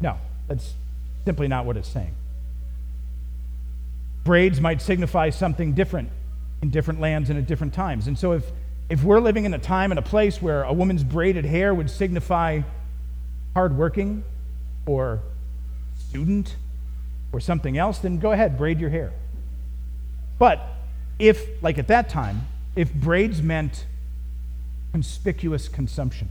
[0.00, 0.16] No,
[0.48, 0.74] that's
[1.24, 2.14] simply not what it's saying.
[4.24, 6.10] Braids might signify something different
[6.62, 8.08] in different lands and at different times.
[8.08, 8.50] And so if,
[8.88, 11.90] if we're living in a time and a place where a woman's braided hair would
[11.90, 12.62] signify
[13.54, 14.24] hardworking
[14.86, 15.20] or
[16.08, 16.56] student
[17.32, 19.12] or something else, then go ahead, braid your hair.
[20.38, 20.60] But
[21.18, 23.86] if, like at that time, if braids meant
[24.92, 26.28] conspicuous consumption,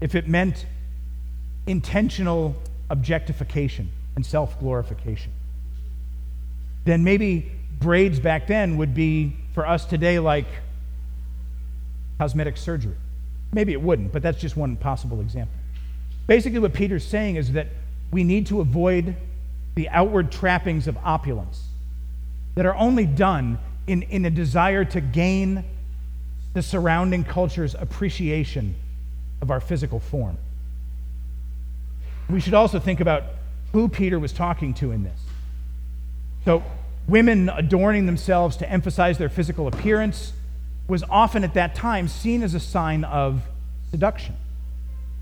[0.00, 0.66] if it meant
[1.66, 2.56] intentional
[2.90, 5.32] objectification and self glorification,
[6.84, 10.46] then maybe braids back then would be for us today like
[12.18, 12.94] cosmetic surgery.
[13.52, 15.54] Maybe it wouldn't, but that's just one possible example.
[16.26, 17.68] Basically, what Peter's saying is that
[18.10, 19.14] we need to avoid
[19.74, 21.62] the outward trappings of opulence
[22.56, 25.62] that are only done in, in a desire to gain
[26.54, 28.74] the surrounding culture's appreciation
[29.40, 30.36] of our physical form.
[32.28, 33.24] We should also think about
[33.72, 35.20] who Peter was talking to in this.
[36.44, 36.64] So,
[37.06, 40.32] women adorning themselves to emphasize their physical appearance
[40.88, 43.42] was often at that time seen as a sign of
[43.90, 44.34] seduction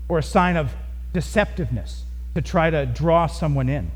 [0.07, 0.73] or a sign of
[1.13, 2.01] deceptiveness
[2.33, 3.91] to try to draw someone in.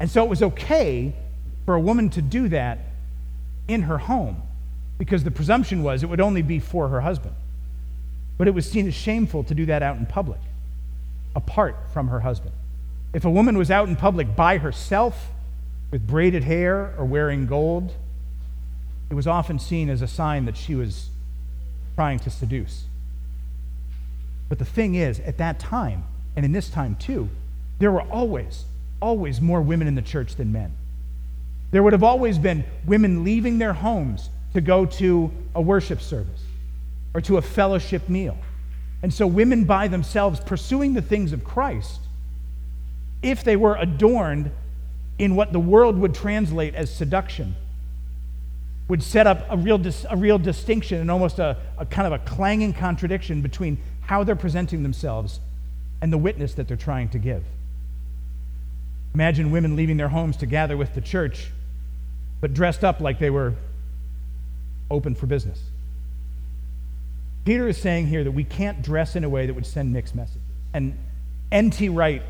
[0.00, 1.14] And so it was okay
[1.64, 2.78] for a woman to do that
[3.68, 4.42] in her home
[4.98, 7.34] because the presumption was it would only be for her husband.
[8.36, 10.40] But it was seen as shameful to do that out in public,
[11.34, 12.52] apart from her husband.
[13.12, 15.30] If a woman was out in public by herself
[15.90, 17.92] with braided hair or wearing gold,
[19.10, 21.10] it was often seen as a sign that she was
[21.94, 22.84] trying to seduce.
[24.48, 27.28] But the thing is, at that time, and in this time too,
[27.78, 28.64] there were always,
[29.00, 30.72] always more women in the church than men.
[31.74, 36.44] There would have always been women leaving their homes to go to a worship service
[37.12, 38.38] or to a fellowship meal.
[39.02, 41.98] And so, women by themselves pursuing the things of Christ
[43.24, 44.52] if they were adorned
[45.18, 47.56] in what the world would translate as seduction,
[48.86, 52.12] would set up a real, dis, a real distinction and almost a, a kind of
[52.12, 55.40] a clanging contradiction between how they're presenting themselves
[56.00, 57.42] and the witness that they're trying to give.
[59.12, 61.48] Imagine women leaving their homes to gather with the church,
[62.44, 63.54] but dressed up like they were
[64.90, 65.58] open for business.
[67.46, 70.14] Peter is saying here that we can't dress in a way that would send mixed
[70.14, 70.42] messages.
[70.74, 70.98] And
[71.50, 71.88] N.T.
[71.88, 72.20] Wright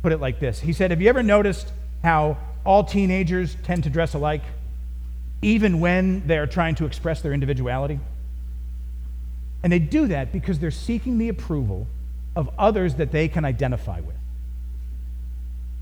[0.00, 1.72] put it like this He said, Have you ever noticed
[2.04, 4.44] how all teenagers tend to dress alike,
[5.42, 7.98] even when they are trying to express their individuality?
[9.64, 11.88] And they do that because they're seeking the approval
[12.36, 14.14] of others that they can identify with.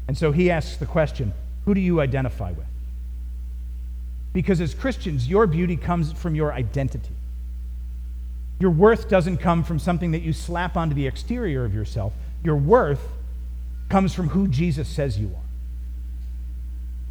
[0.09, 1.35] And so he asks the question
[1.67, 2.65] who do you identify with?
[4.37, 7.15] Because as Christians, your beauty comes from your identity.
[8.61, 12.13] Your worth doesn't come from something that you slap onto the exterior of yourself.
[12.45, 13.01] Your worth
[13.89, 15.43] comes from who Jesus says you are.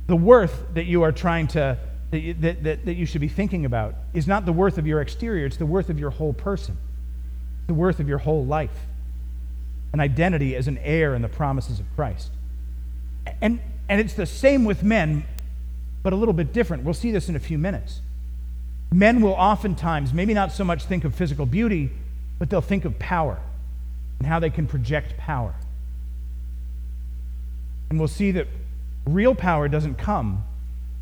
[0.06, 1.80] The worth that you are trying to,
[2.12, 5.02] that that, that, that you should be thinking about is not the worth of your
[5.02, 6.78] exterior, it's the worth of your whole person,
[7.66, 8.86] the worth of your whole life,
[9.94, 12.30] an identity as an heir in the promises of Christ.
[13.42, 15.26] And, and it's the same with men,
[16.06, 16.84] but a little bit different.
[16.84, 18.00] We'll see this in a few minutes.
[18.92, 21.90] Men will oftentimes, maybe not so much think of physical beauty,
[22.38, 23.40] but they'll think of power
[24.20, 25.56] and how they can project power.
[27.90, 28.46] And we'll see that
[29.08, 30.44] real power doesn't come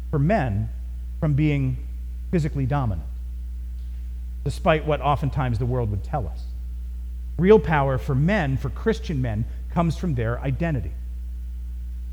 [0.09, 0.69] for men
[1.19, 1.75] from being
[2.31, 3.05] physically dominant,
[4.45, 6.45] despite what oftentimes the world would tell us.
[7.37, 10.93] Real power for men, for Christian men, comes from their identity.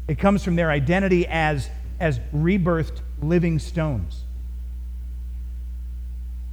[0.09, 4.22] It comes from their identity as, as rebirthed living stones,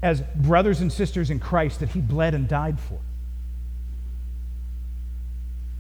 [0.03, 2.99] as brothers and sisters in Christ that He bled and died for.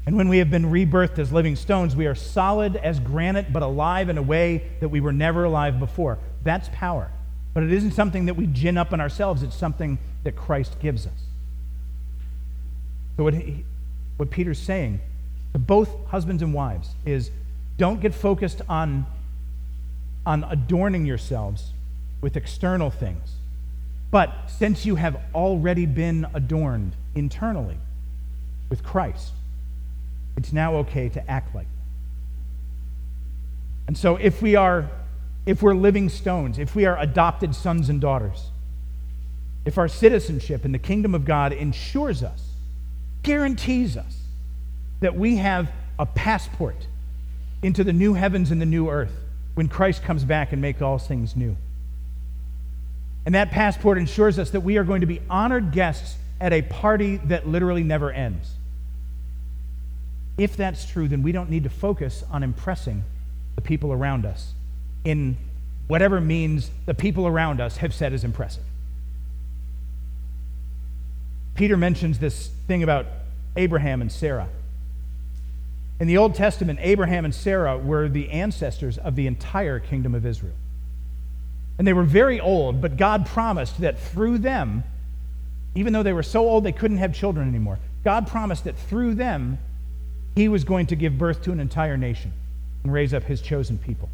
[0.07, 3.61] And when we have been rebirthed as living stones, we are solid as granite, but
[3.61, 6.17] alive in a way that we were never alive before.
[6.43, 7.11] That's power.
[7.53, 11.05] But it isn't something that we gin up in ourselves, it's something that Christ gives
[11.05, 11.27] us.
[13.17, 13.65] So, what, he,
[14.15, 15.01] what Peter's saying
[15.53, 17.31] to both husbands and wives is
[17.77, 19.05] don't get focused on,
[20.27, 21.71] on adorning yourselves
[22.19, 23.35] with external things.
[24.11, 27.77] But since you have already been adorned internally
[28.69, 29.31] with Christ,
[30.35, 31.71] it's now okay to act like that.
[33.87, 34.89] And so if we are
[35.45, 38.49] if we're living stones, if we are adopted sons and daughters,
[39.63, 42.49] if our citizenship in the kingdom of God ensures us,
[43.23, 44.23] guarantees us
[44.99, 46.85] that we have a passport
[47.63, 49.13] into the new heavens and the new earth
[49.57, 51.57] when Christ comes back and make all things new.
[53.25, 56.61] And that passport ensures us that we are going to be honored guests at a
[56.61, 58.51] party that literally never ends.
[60.37, 63.03] If that's true, then we don't need to focus on impressing
[63.55, 64.53] the people around us
[65.03, 65.35] in
[65.87, 68.63] whatever means the people around us have said is impressive.
[71.55, 73.07] Peter mentions this thing about
[73.55, 74.49] Abraham and Sarah.
[75.99, 80.25] In the Old Testament, Abraham and Sarah were the ancestors of the entire kingdom of
[80.25, 80.53] Israel.
[81.77, 84.83] And they were very old, but God promised that through them,
[85.75, 89.15] even though they were so old they couldn't have children anymore, God promised that through
[89.15, 89.59] them,
[90.35, 92.31] he was going to give birth to an entire nation
[92.83, 94.09] and raise up his chosen people.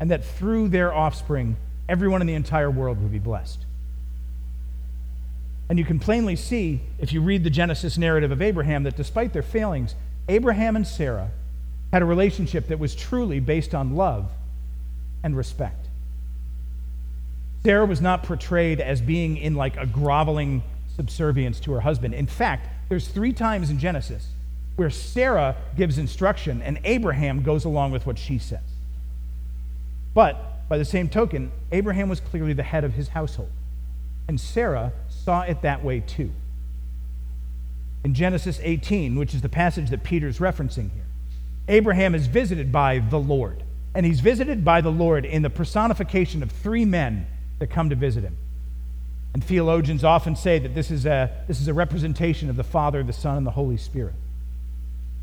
[0.00, 1.56] And that through their offspring,
[1.88, 3.58] everyone in the entire world would be blessed.
[5.68, 9.32] And you can plainly see, if you read the Genesis narrative of Abraham, that despite
[9.32, 9.94] their failings,
[10.30, 11.30] Abraham and Sarah
[11.92, 14.30] had a relationship that was truly based on love
[15.24, 15.88] and respect.
[17.64, 20.62] Sarah was not portrayed as being in like a groveling
[20.96, 22.14] subservience to her husband.
[22.14, 24.28] In fact, there's three times in Genesis
[24.76, 28.60] where Sarah gives instruction and Abraham goes along with what she says.
[30.14, 33.50] But by the same token, Abraham was clearly the head of his household,
[34.28, 36.30] and Sarah saw it that way too.
[38.04, 41.04] In Genesis 18, which is the passage that Peter's referencing here,
[41.68, 43.62] Abraham is visited by the Lord,
[43.94, 47.26] and he's visited by the Lord in the personification of three men
[47.58, 48.36] that come to visit him.
[49.32, 53.02] And theologians often say that this is a, this is a representation of the Father,
[53.02, 54.14] the Son, and the Holy Spirit.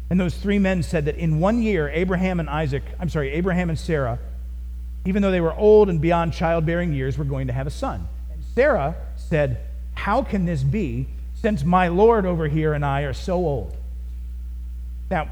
[0.10, 3.70] And those three men said that in one year, Abraham and Isaac, I'm sorry, Abraham
[3.70, 4.20] and Sarah,
[5.06, 8.08] even though they were old and beyond childbearing years, were going to have a son.
[8.32, 9.60] And Sarah said,
[9.96, 11.08] How can this be
[11.42, 13.76] since my Lord over here and I are so old?
[15.10, 15.30] Now,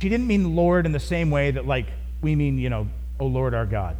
[0.00, 1.86] she didn't mean Lord in the same way that, like,
[2.22, 2.88] we mean, you know,
[3.20, 3.96] O Lord our God.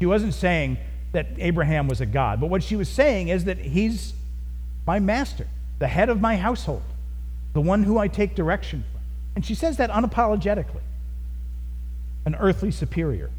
[0.00, 0.78] She wasn't saying
[1.12, 4.12] that Abraham was a God, but what she was saying is that he's
[4.86, 5.46] my master,
[5.78, 6.82] the head of my household,
[7.54, 9.00] the one who I take direction from.
[9.34, 10.82] And she says that unapologetically.
[12.26, 13.30] an earthly superior.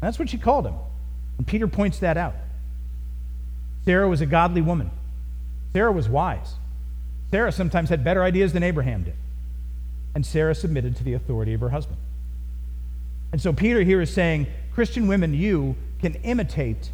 [0.00, 0.74] That's what she called him.
[1.36, 2.34] And Peter points that out.
[3.84, 4.90] Sarah was a godly woman.
[5.72, 6.54] Sarah was wise.
[7.30, 9.14] Sarah sometimes had better ideas than Abraham did.
[10.14, 11.98] And Sarah submitted to the authority of her husband.
[13.32, 16.90] And so Peter here is saying, Christian women, you can imitate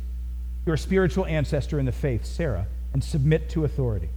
[0.67, 4.09] your spiritual ancestor in the faith, Sarah, and submit to authority.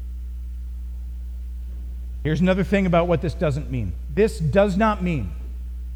[2.24, 3.94] Here's another thing about what this doesn't mean.
[4.14, 5.32] This does not mean,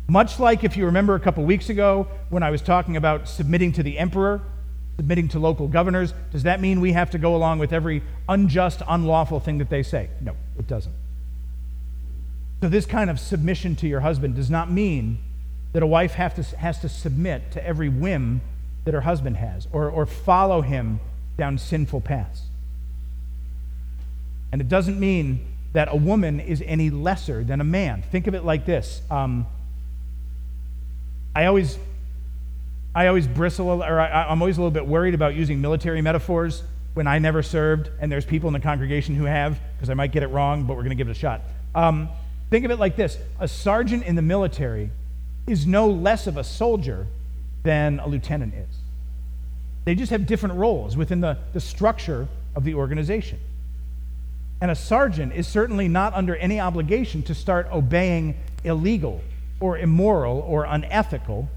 [0.08, 3.74] much like if you remember a couple weeks ago when I was talking about submitting
[3.74, 4.42] to the emperor,
[5.02, 8.84] submitting to local governors, does that mean we have to go along with every unjust,
[8.88, 10.08] unlawful thing that they say?
[10.22, 10.94] No, it doesn't.
[12.62, 15.18] So, this kind of submission to your husband does not mean
[15.74, 18.42] that a wife have to, has to submit to every whim
[18.86, 21.00] that her husband has or, or follow him
[21.36, 22.44] down sinful paths.
[24.52, 28.04] And it doesn't mean that a woman is any lesser than a man.
[28.04, 29.02] Think of it like this.
[29.10, 29.48] Um,
[31.36, 31.80] I always,
[32.94, 36.64] I always bristle, or I, I'm always a little bit worried about using military metaphors
[36.94, 40.12] when I never served, and there's people in the congregation who have, because I might
[40.12, 41.42] get it wrong, but we're going to give it a shot.
[41.74, 42.10] Um,
[42.50, 44.90] think of it like this: a sergeant in the military
[45.48, 47.08] is no less of a soldier
[47.64, 48.76] than a lieutenant is.
[49.86, 53.40] They just have different roles within the, the structure of the organization.
[54.60, 59.22] And a sergeant is certainly not under any obligation to start obeying illegal
[59.60, 61.50] or immoral or unethical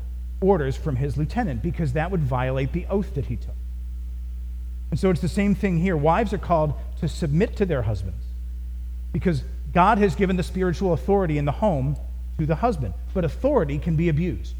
[0.44, 3.56] orders from his lieutenant because that would violate the oath that he took.
[4.90, 5.96] And so it's the same thing here.
[5.96, 8.22] Wives are called to submit to their husbands
[9.12, 9.42] because
[9.72, 11.96] God has given the spiritual authority in the home
[12.38, 12.94] to the husband.
[13.12, 14.54] But authority can be abused.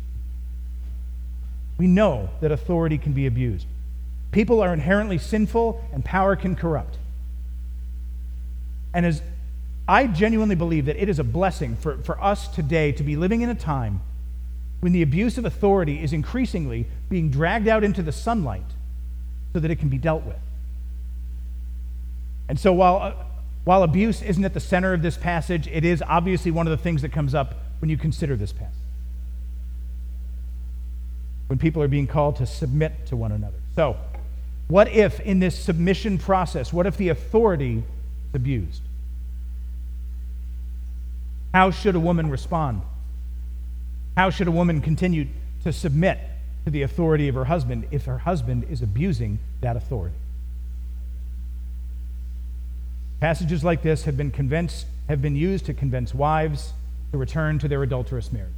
[1.78, 3.66] We know that authority can be abused.
[4.32, 6.98] People are inherently sinful and power can corrupt.
[8.92, 9.22] And as
[9.86, 13.42] I genuinely believe that it is a blessing for, for us today to be living
[13.42, 14.00] in a time
[14.84, 18.66] when the abuse of authority is increasingly being dragged out into the sunlight
[19.54, 20.36] so that it can be dealt with.
[22.50, 23.14] And so while, uh,
[23.64, 26.76] while abuse isn't at the center of this passage, it is obviously one of the
[26.76, 28.74] things that comes up when you consider this passage.
[31.46, 33.56] When people are being called to submit to one another.
[33.76, 33.96] So,
[34.68, 38.82] what if in this submission process, what if the authority is abused?
[41.54, 42.82] How should a woman respond?
[44.16, 45.26] How should a woman continue
[45.64, 46.18] to submit
[46.64, 50.14] to the authority of her husband if her husband is abusing that authority?
[53.20, 56.72] Passages like this have been convinced have been used to convince wives
[57.12, 58.52] to return to their adulterous marriage.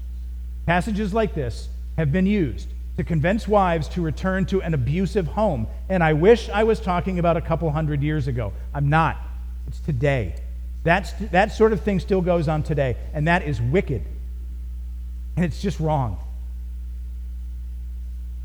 [0.64, 5.66] Passages like this have been used to convince wives to return to an abusive home.
[5.88, 8.52] And I wish I was talking about a couple hundred years ago.
[8.72, 9.18] I'm not.
[9.68, 10.34] It's today.
[10.84, 14.02] That's, that sort of thing still goes on today, and that is wicked.
[15.36, 16.18] And it's just wrong.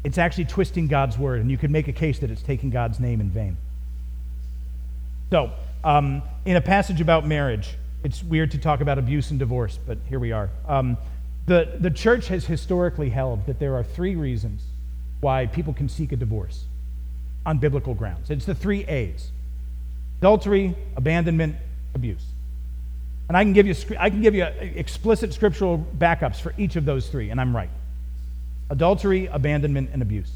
[0.04, 3.00] It's actually twisting God's word, and you could make a case that it's taking God's
[3.00, 3.58] name in vain.
[5.30, 5.52] So,
[5.84, 9.98] um, in a passage about marriage, it's weird to talk about abuse and divorce, but
[10.10, 10.50] here we are.
[10.68, 10.98] Um,
[11.46, 14.64] the, the church has historically held that there are three reasons
[15.22, 16.66] why people can seek a divorce
[17.46, 18.30] on biblical grounds.
[18.30, 19.30] It's the three A's
[20.20, 21.56] adultery, abandonment,
[21.96, 22.24] abuse.
[23.32, 26.76] And I can give you, I can give you uh, explicit scriptural backups for each
[26.76, 27.70] of those three, and I'm right
[28.70, 30.30] adultery, abandonment, and abuse.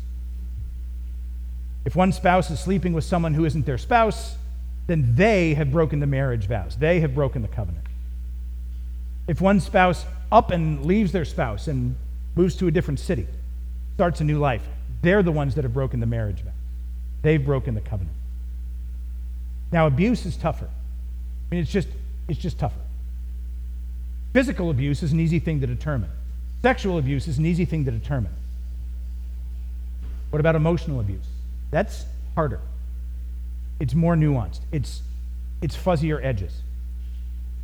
[1.84, 4.38] If one spouse is sleeping with someone who isn't their spouse,
[4.88, 6.78] then they have broken the marriage vows.
[6.78, 7.86] They have broken the covenant.
[9.28, 11.98] If one spouse up and leaves their spouse and
[12.34, 13.28] moves to a different city,
[13.96, 14.64] starts a new life,
[15.02, 16.54] they're the ones that have broken the marriage vows.
[17.24, 18.16] They've broken the covenant.
[19.74, 20.70] Now, abuse is tougher.
[20.70, 21.90] I mean, it's just,
[22.30, 22.80] it's just tougher.
[24.36, 26.10] Physical abuse is an easy thing to determine.
[26.62, 28.34] Sexual abuse is an easy thing to determine.
[30.30, 31.24] What about emotional abuse?
[31.72, 32.04] That's
[32.36, 32.60] harder.
[33.80, 34.60] It's more nuanced.
[34.74, 35.04] It's,
[35.62, 36.52] it's fuzzier edges.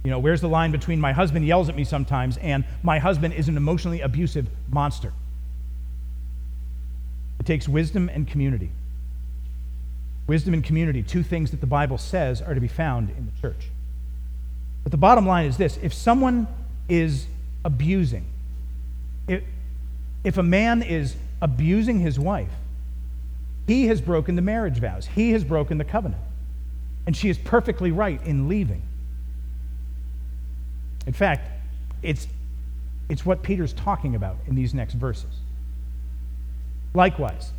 [0.05, 3.33] You know, where's the line between my husband yells at me sometimes and my husband
[3.33, 5.11] is an emotionally abusive monster?
[7.41, 8.71] It takes wisdom and community.
[10.25, 13.41] Wisdom and community, two things that the Bible says are to be found in the
[13.41, 13.67] church.
[14.83, 16.47] But the bottom line is this if someone
[16.91, 17.25] is
[17.63, 18.25] abusing,
[19.25, 19.43] if,
[20.25, 22.51] if a man is abusing his wife,
[23.65, 26.21] he has broken the marriage vows, he has broken the covenant.
[27.07, 28.81] And she is perfectly right in leaving.
[31.07, 31.49] In fact,
[32.03, 32.27] it's,
[33.09, 35.31] it's what Peter's talking about in these next verses.
[36.93, 37.53] Likewise,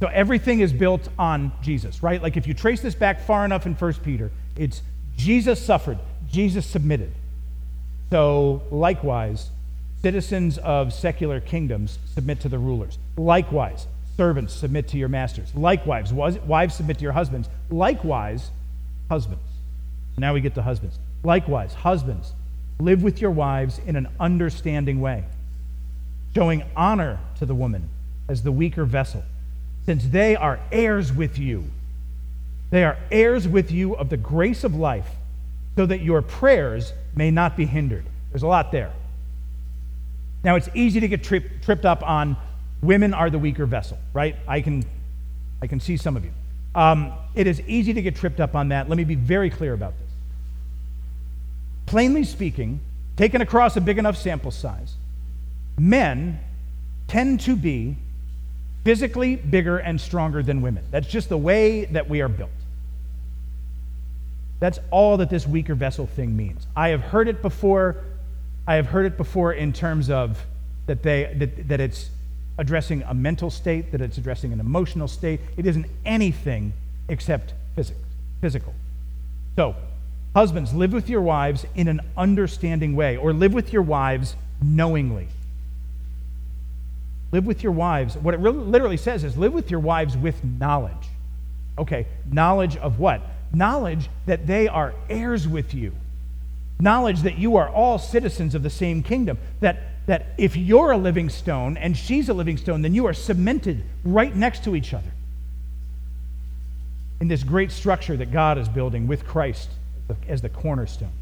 [0.00, 2.22] so everything is built on Jesus, right?
[2.22, 4.82] Like if you trace this back far enough in 1 Peter, it's
[5.16, 5.98] Jesus suffered,
[6.30, 7.12] Jesus submitted.
[8.12, 9.48] So likewise,
[10.02, 12.98] citizens of secular kingdoms submit to the rulers.
[13.16, 13.86] Likewise,
[14.18, 15.54] servants submit to your masters.
[15.54, 17.48] Likewise, wives submit to your husbands.
[17.70, 18.50] Likewise,
[19.08, 19.42] husbands.
[20.18, 20.98] Now we get to husbands.
[21.24, 22.34] Likewise, husbands,
[22.78, 25.24] live with your wives in an understanding way,
[26.34, 27.88] showing honor to the woman
[28.28, 29.24] as the weaker vessel,
[29.86, 31.64] since they are heirs with you.
[32.68, 35.08] They are heirs with you of the grace of life,
[35.76, 38.04] so that your prayers may not be hindered.
[38.30, 38.92] There's a lot there.
[40.44, 42.36] Now, it's easy to get tripped up on
[42.82, 44.36] women are the weaker vessel, right?
[44.46, 44.84] I can,
[45.62, 46.32] I can see some of you.
[46.74, 48.88] Um, it is easy to get tripped up on that.
[48.88, 50.10] Let me be very clear about this.
[51.86, 52.80] Plainly speaking,
[53.16, 54.94] taken across a big enough sample size,
[55.78, 56.40] men
[57.06, 57.96] tend to be
[58.84, 60.84] physically bigger and stronger than women.
[60.90, 62.50] That's just the way that we are built.
[64.62, 66.68] That's all that this weaker vessel thing means.
[66.76, 67.96] I have heard it before.
[68.64, 70.40] I have heard it before in terms of
[70.86, 72.10] that they that, that it's
[72.58, 75.40] addressing a mental state, that it's addressing an emotional state.
[75.56, 76.74] It isn't anything
[77.08, 77.98] except physics,
[78.40, 78.72] physical.
[79.56, 79.74] So,
[80.32, 85.26] husbands, live with your wives in an understanding way, or live with your wives knowingly.
[87.32, 88.16] Live with your wives.
[88.16, 91.08] What it really, literally says is live with your wives with knowledge.
[91.76, 93.22] Okay, knowledge of what?
[93.54, 95.92] Knowledge that they are heirs with you.
[96.80, 99.38] Knowledge that you are all citizens of the same kingdom.
[99.60, 103.14] That, that if you're a living stone and she's a living stone, then you are
[103.14, 105.12] cemented right next to each other
[107.22, 109.70] in this great structure that God is building with Christ
[110.26, 111.12] as the cornerstone.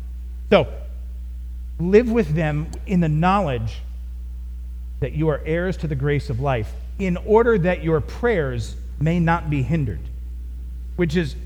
[0.49, 0.67] So,
[1.79, 3.81] live with them in the knowledge
[5.01, 9.21] that you are heirs to the grace of life, in order that your prayers may
[9.21, 10.01] not be hindered.
[10.97, 11.37] Which is,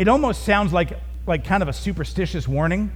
[0.00, 2.90] it almost sounds like, like kind of a superstitious warning,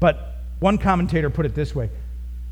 [0.00, 1.90] but one commentator put it this way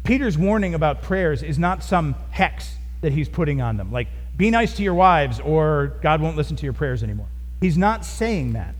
[0.04, 4.50] Peter's warning about prayers is not some hex that he's putting on them, like, be
[4.50, 7.26] nice to your wives or God won't listen to your prayers anymore.
[7.62, 8.74] He's not saying that.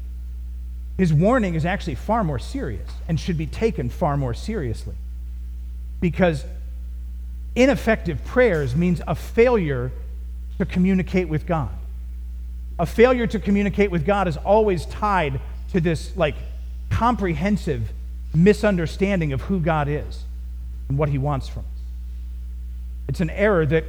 [0.99, 4.97] His warning is actually far more serious and should be taken far more seriously.
[6.01, 6.45] Because
[7.55, 9.93] ineffective prayers means a failure
[10.59, 11.71] to communicate with God.
[12.79, 15.41] A failure to communicate with God is always tied
[15.73, 16.35] to this like
[16.91, 17.93] comprehensive
[18.35, 20.25] misunderstanding of who God is
[20.89, 21.67] and what he wants from us.
[23.09, 23.85] It's an error that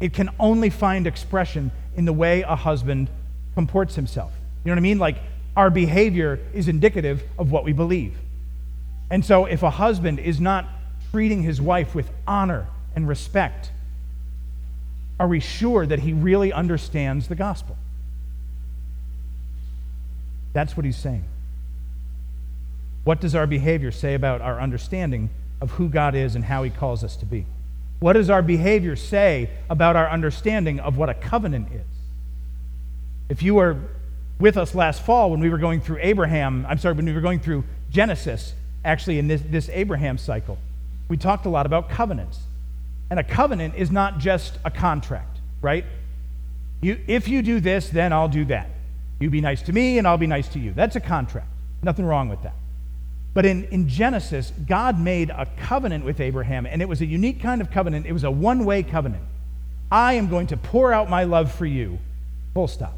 [0.00, 3.08] it can only find expression in the way a husband
[3.54, 4.32] comports himself.
[4.64, 4.98] You know what I mean?
[4.98, 5.16] Like
[5.56, 8.16] our behavior is indicative of what we believe.
[9.10, 10.66] And so if a husband is not
[11.10, 13.70] treating his wife with honor and respect,
[15.18, 17.76] are we sure that he really understands the gospel?
[20.56, 21.22] That's what he's saying.
[23.04, 25.28] What does our behavior say about our understanding
[25.60, 27.44] of who God is and how he calls us to be?
[28.00, 31.84] What does our behavior say about our understanding of what a covenant is?
[33.28, 33.76] If you were
[34.40, 37.20] with us last fall when we were going through Abraham, I'm sorry, when we were
[37.20, 40.56] going through Genesis, actually in this, this Abraham cycle,
[41.10, 42.38] we talked a lot about covenants.
[43.10, 45.84] And a covenant is not just a contract, right?
[46.80, 48.70] You, if you do this, then I'll do that.
[49.18, 50.72] You be nice to me, and I'll be nice to you.
[50.72, 51.48] That's a contract.
[51.82, 52.54] Nothing wrong with that.
[53.32, 57.40] But in, in Genesis, God made a covenant with Abraham, and it was a unique
[57.40, 58.06] kind of covenant.
[58.06, 59.22] It was a one way covenant.
[59.90, 61.98] I am going to pour out my love for you.
[62.54, 62.94] Full stop.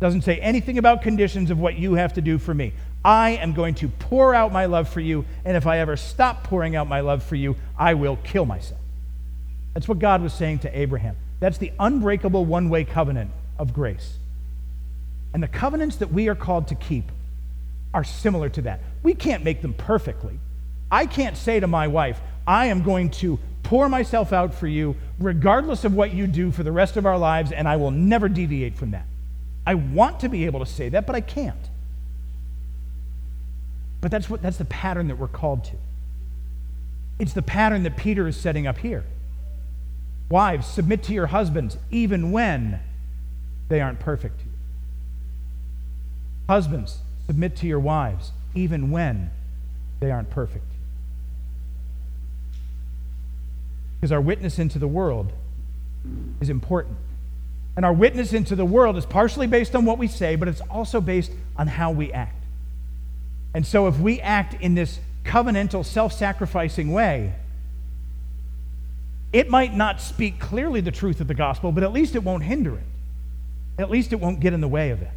[0.00, 2.72] Doesn't say anything about conditions of what you have to do for me.
[3.04, 6.44] I am going to pour out my love for you, and if I ever stop
[6.44, 8.80] pouring out my love for you, I will kill myself.
[9.74, 11.16] That's what God was saying to Abraham.
[11.40, 14.18] That's the unbreakable one way covenant of grace.
[15.32, 17.10] And the covenants that we are called to keep
[17.94, 18.80] are similar to that.
[19.02, 20.38] We can't make them perfectly.
[20.90, 24.96] I can't say to my wife, I am going to pour myself out for you,
[25.18, 28.28] regardless of what you do for the rest of our lives, and I will never
[28.28, 29.04] deviate from that.
[29.66, 31.68] I want to be able to say that, but I can't.
[34.00, 35.76] But that's, what, that's the pattern that we're called to.
[37.18, 39.04] It's the pattern that Peter is setting up here.
[40.30, 42.80] Wives, submit to your husbands even when
[43.68, 44.40] they aren't perfect.
[46.48, 49.30] Husbands, submit to your wives even when
[50.00, 50.64] they aren't perfect.
[54.00, 55.32] Because our witness into the world
[56.40, 56.96] is important.
[57.76, 60.60] And our witness into the world is partially based on what we say, but it's
[60.62, 62.42] also based on how we act.
[63.54, 67.34] And so if we act in this covenantal, self sacrificing way,
[69.32, 72.42] it might not speak clearly the truth of the gospel, but at least it won't
[72.42, 72.84] hinder it.
[73.78, 75.10] At least it won't get in the way of it.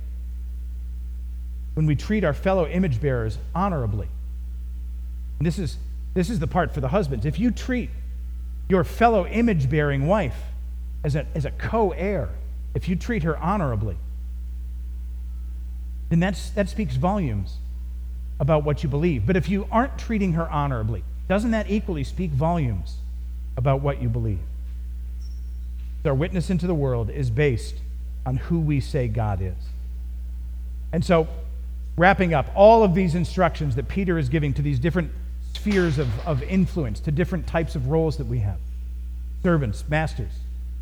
[1.74, 4.08] When we treat our fellow image bearers honorably.
[5.40, 5.78] And this is
[6.14, 7.26] This is the part for the husbands.
[7.26, 7.90] If you treat
[8.68, 10.36] your fellow image bearing wife
[11.04, 12.30] as a, as a co heir,
[12.76, 13.96] if you treat her honorably,
[16.10, 17.58] then that's, that speaks volumes
[18.40, 19.26] about what you believe.
[19.26, 22.98] But if you aren't treating her honorably, doesn't that equally speak volumes
[23.56, 24.40] about what you believe?
[26.04, 27.76] Our witness into the world is based
[28.26, 29.70] on who we say God is.
[30.92, 31.28] And so,
[32.02, 35.12] wrapping up all of these instructions that Peter is giving to these different
[35.54, 38.58] spheres of, of influence, to different types of roles that we have
[39.44, 40.32] servants, masters,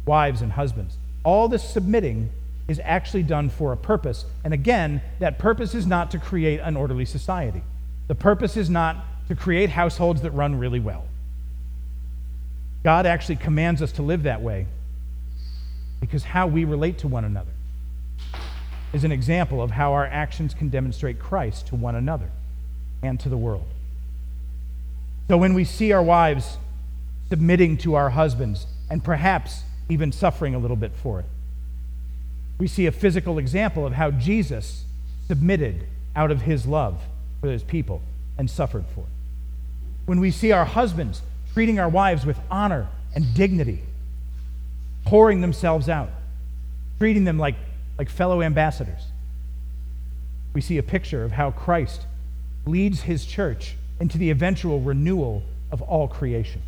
[0.05, 0.95] wives, and husbands.
[1.26, 2.30] All this submitting
[2.70, 4.24] is actually done for a purpose.
[4.45, 7.63] And again, that purpose is not to create an orderly society.
[8.07, 11.05] The purpose is not to create households that run really well.
[12.86, 14.67] God actually commands us to live that way
[15.99, 17.51] because how we relate to one another
[18.94, 22.30] is an example of how our actions can demonstrate Christ to one another
[23.02, 23.68] and to the world.
[25.28, 26.58] So when we see our wives
[27.30, 31.26] submitting to our husbands and perhaps even suffering a little bit for it,
[32.58, 34.84] we see a physical example of how Jesus
[35.28, 35.86] submitted
[36.16, 37.00] out of his love
[37.42, 38.02] for his people
[38.38, 39.08] and suffered for it.
[40.08, 41.22] When we see our husbands
[41.54, 43.84] treating our wives with honor and dignity,
[45.06, 46.10] pouring themselves out,
[46.98, 47.56] treating them like,
[48.00, 49.08] like fellow ambassadors,
[50.54, 52.06] we see a picture of how Christ
[52.66, 56.62] leads his church into the eventual renewal of all creation.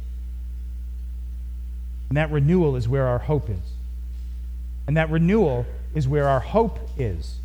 [2.09, 3.71] And that renewal is where our hope is.
[4.86, 5.65] And that renewal
[5.95, 7.38] is where our hope is.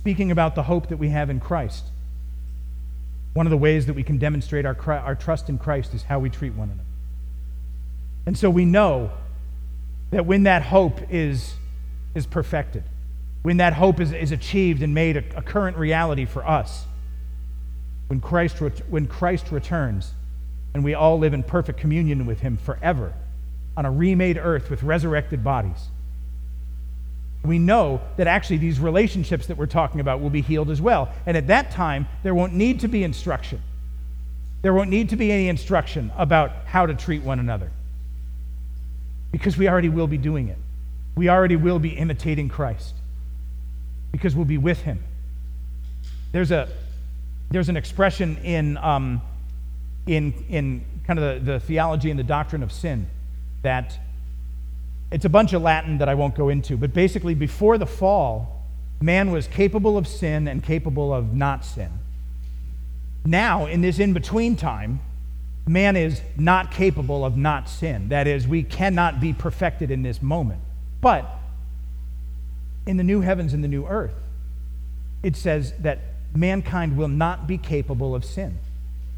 [0.00, 1.84] Speaking about the hope that we have in Christ,
[3.34, 6.18] one of the ways that we can demonstrate our, our trust in Christ is how
[6.18, 6.88] we treat one another.
[8.24, 9.12] And so we know
[10.10, 11.54] that when that hope is,
[12.14, 12.82] is perfected,
[13.42, 16.84] when that hope is, is achieved and made a, a current reality for us,
[18.08, 18.58] when Christ,
[18.88, 20.12] when Christ returns
[20.74, 23.14] and we all live in perfect communion with Him forever
[23.76, 25.88] on a remade earth with resurrected bodies,
[27.44, 31.10] we know that actually these relationships that we're talking about will be healed as well.
[31.24, 33.62] And at that time, there won't need to be instruction.
[34.62, 37.70] There won't need to be any instruction about how to treat one another
[39.32, 40.58] because we already will be doing it.
[41.16, 42.94] We already will be imitating Christ
[44.12, 45.02] because we'll be with him.
[46.32, 46.68] There's, a,
[47.50, 49.20] there's an expression in, um,
[50.06, 53.08] in, in kind of the, the theology and the doctrine of sin
[53.62, 53.98] that
[55.10, 58.64] it's a bunch of Latin that I won't go into, but basically, before the fall,
[59.00, 61.90] man was capable of sin and capable of not sin.
[63.24, 65.00] Now, in this in between time,
[65.70, 68.08] man is not capable of not sin.
[68.08, 70.60] That is, we cannot be perfected in this moment.
[71.00, 71.30] But
[72.86, 74.14] in the new heavens and the new earth,
[75.22, 76.00] it says that
[76.34, 78.58] mankind will not be capable of sin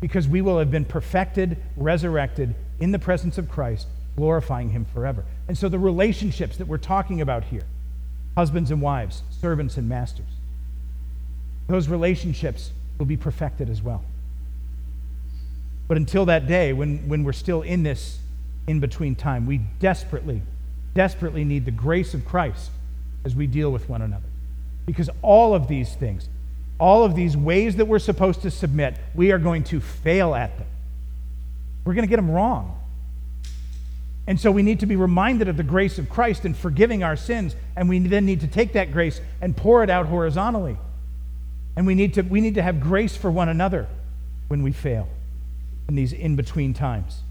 [0.01, 3.87] because we will have been perfected, resurrected in the presence of Christ,
[4.17, 5.25] glorifying him forever.
[5.49, 7.65] And so the relationships that we're talking about here
[8.37, 10.27] husbands and wives, servants and masters
[11.69, 14.05] those relationships will be perfected as well.
[15.93, 18.18] But until that day, when, when we're still in this
[18.66, 20.40] in between time, we desperately,
[20.95, 22.70] desperately need the grace of Christ
[23.26, 24.24] as we deal with one another.
[24.86, 26.30] Because all of these things,
[26.80, 30.57] all of these ways that we're supposed to submit, we are going to fail at
[30.57, 30.66] them.
[31.84, 32.80] We're going to get them wrong.
[34.26, 37.16] And so we need to be reminded of the grace of Christ in forgiving our
[37.16, 40.78] sins, and we then need to take that grace and pour it out horizontally.
[41.76, 43.88] And we need to, we need to have grace for one another
[44.49, 45.07] when we fail
[45.89, 47.22] in these in between times.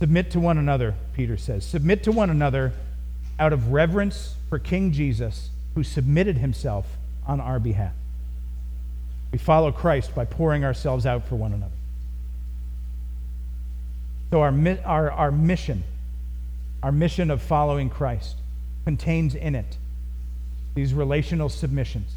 [0.00, 1.64] Submit to one another, Peter says.
[1.64, 2.72] Submit to one another
[3.38, 6.86] out of reverence for King Jesus, who submitted himself
[7.26, 7.92] on our behalf.
[9.30, 11.72] We follow Christ by pouring ourselves out for one another.
[14.30, 14.52] So, our,
[14.84, 15.84] our, our mission,
[16.82, 18.36] our mission of following Christ,
[18.84, 19.76] contains in it
[20.74, 22.10] these relational submissions.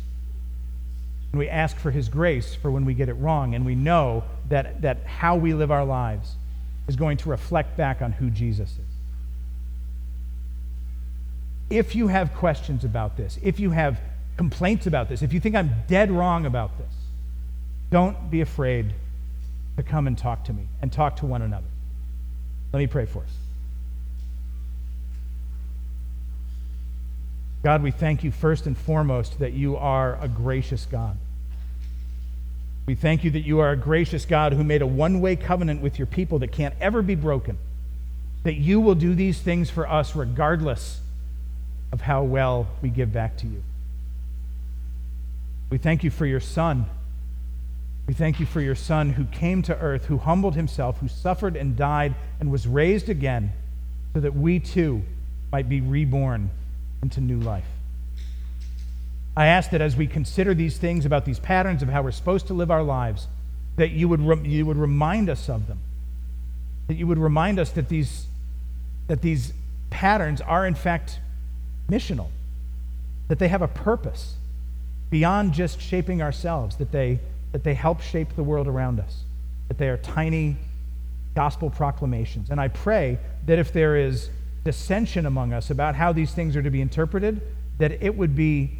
[1.35, 4.23] And we ask for his grace for when we get it wrong, and we know
[4.49, 6.35] that, that how we live our lives
[6.87, 8.95] is going to reflect back on who Jesus is
[11.69, 13.99] if you have questions about this, if you have
[14.37, 16.93] complaints about this, if you think I'm dead wrong about this,
[17.89, 18.93] don't be afraid
[19.77, 21.67] to come and talk to me and talk to one another.
[22.71, 23.29] Let me pray for us.
[27.63, 31.17] God, we thank you first and foremost that you are a gracious God.
[32.85, 35.81] We thank you that you are a gracious God who made a one way covenant
[35.81, 37.57] with your people that can't ever be broken.
[38.43, 41.01] That you will do these things for us regardless
[41.91, 43.63] of how well we give back to you.
[45.69, 46.85] We thank you for your Son.
[48.07, 51.55] We thank you for your Son who came to earth, who humbled himself, who suffered
[51.55, 53.51] and died and was raised again
[54.13, 55.01] so that we too
[55.51, 56.51] might be reborn
[57.01, 57.65] into new life.
[59.37, 62.47] I ask that as we consider these things about these patterns of how we're supposed
[62.47, 63.27] to live our lives,
[63.75, 65.79] that you would, re- you would remind us of them.
[66.87, 68.27] That you would remind us that these,
[69.07, 69.51] that these
[69.89, 71.19] patterns are, in fact,
[71.89, 72.29] missional,
[73.27, 74.35] that they have a purpose
[75.09, 77.19] beyond just shaping ourselves, that they,
[77.51, 79.23] that they help shape the world around us,
[79.67, 80.55] that they are tiny
[81.35, 82.49] gospel proclamations.
[82.49, 84.29] And I pray that if there is
[84.63, 87.41] dissension among us about how these things are to be interpreted,
[87.77, 88.71] that it would be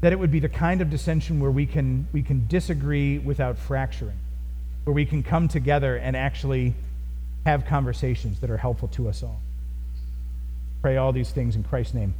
[0.00, 3.58] that it would be the kind of dissension where we can, we can disagree without
[3.58, 4.18] fracturing,
[4.84, 6.74] where we can come together and actually
[7.44, 9.40] have conversations that are helpful to us all.
[10.82, 12.14] Pray all these things in Christ's name.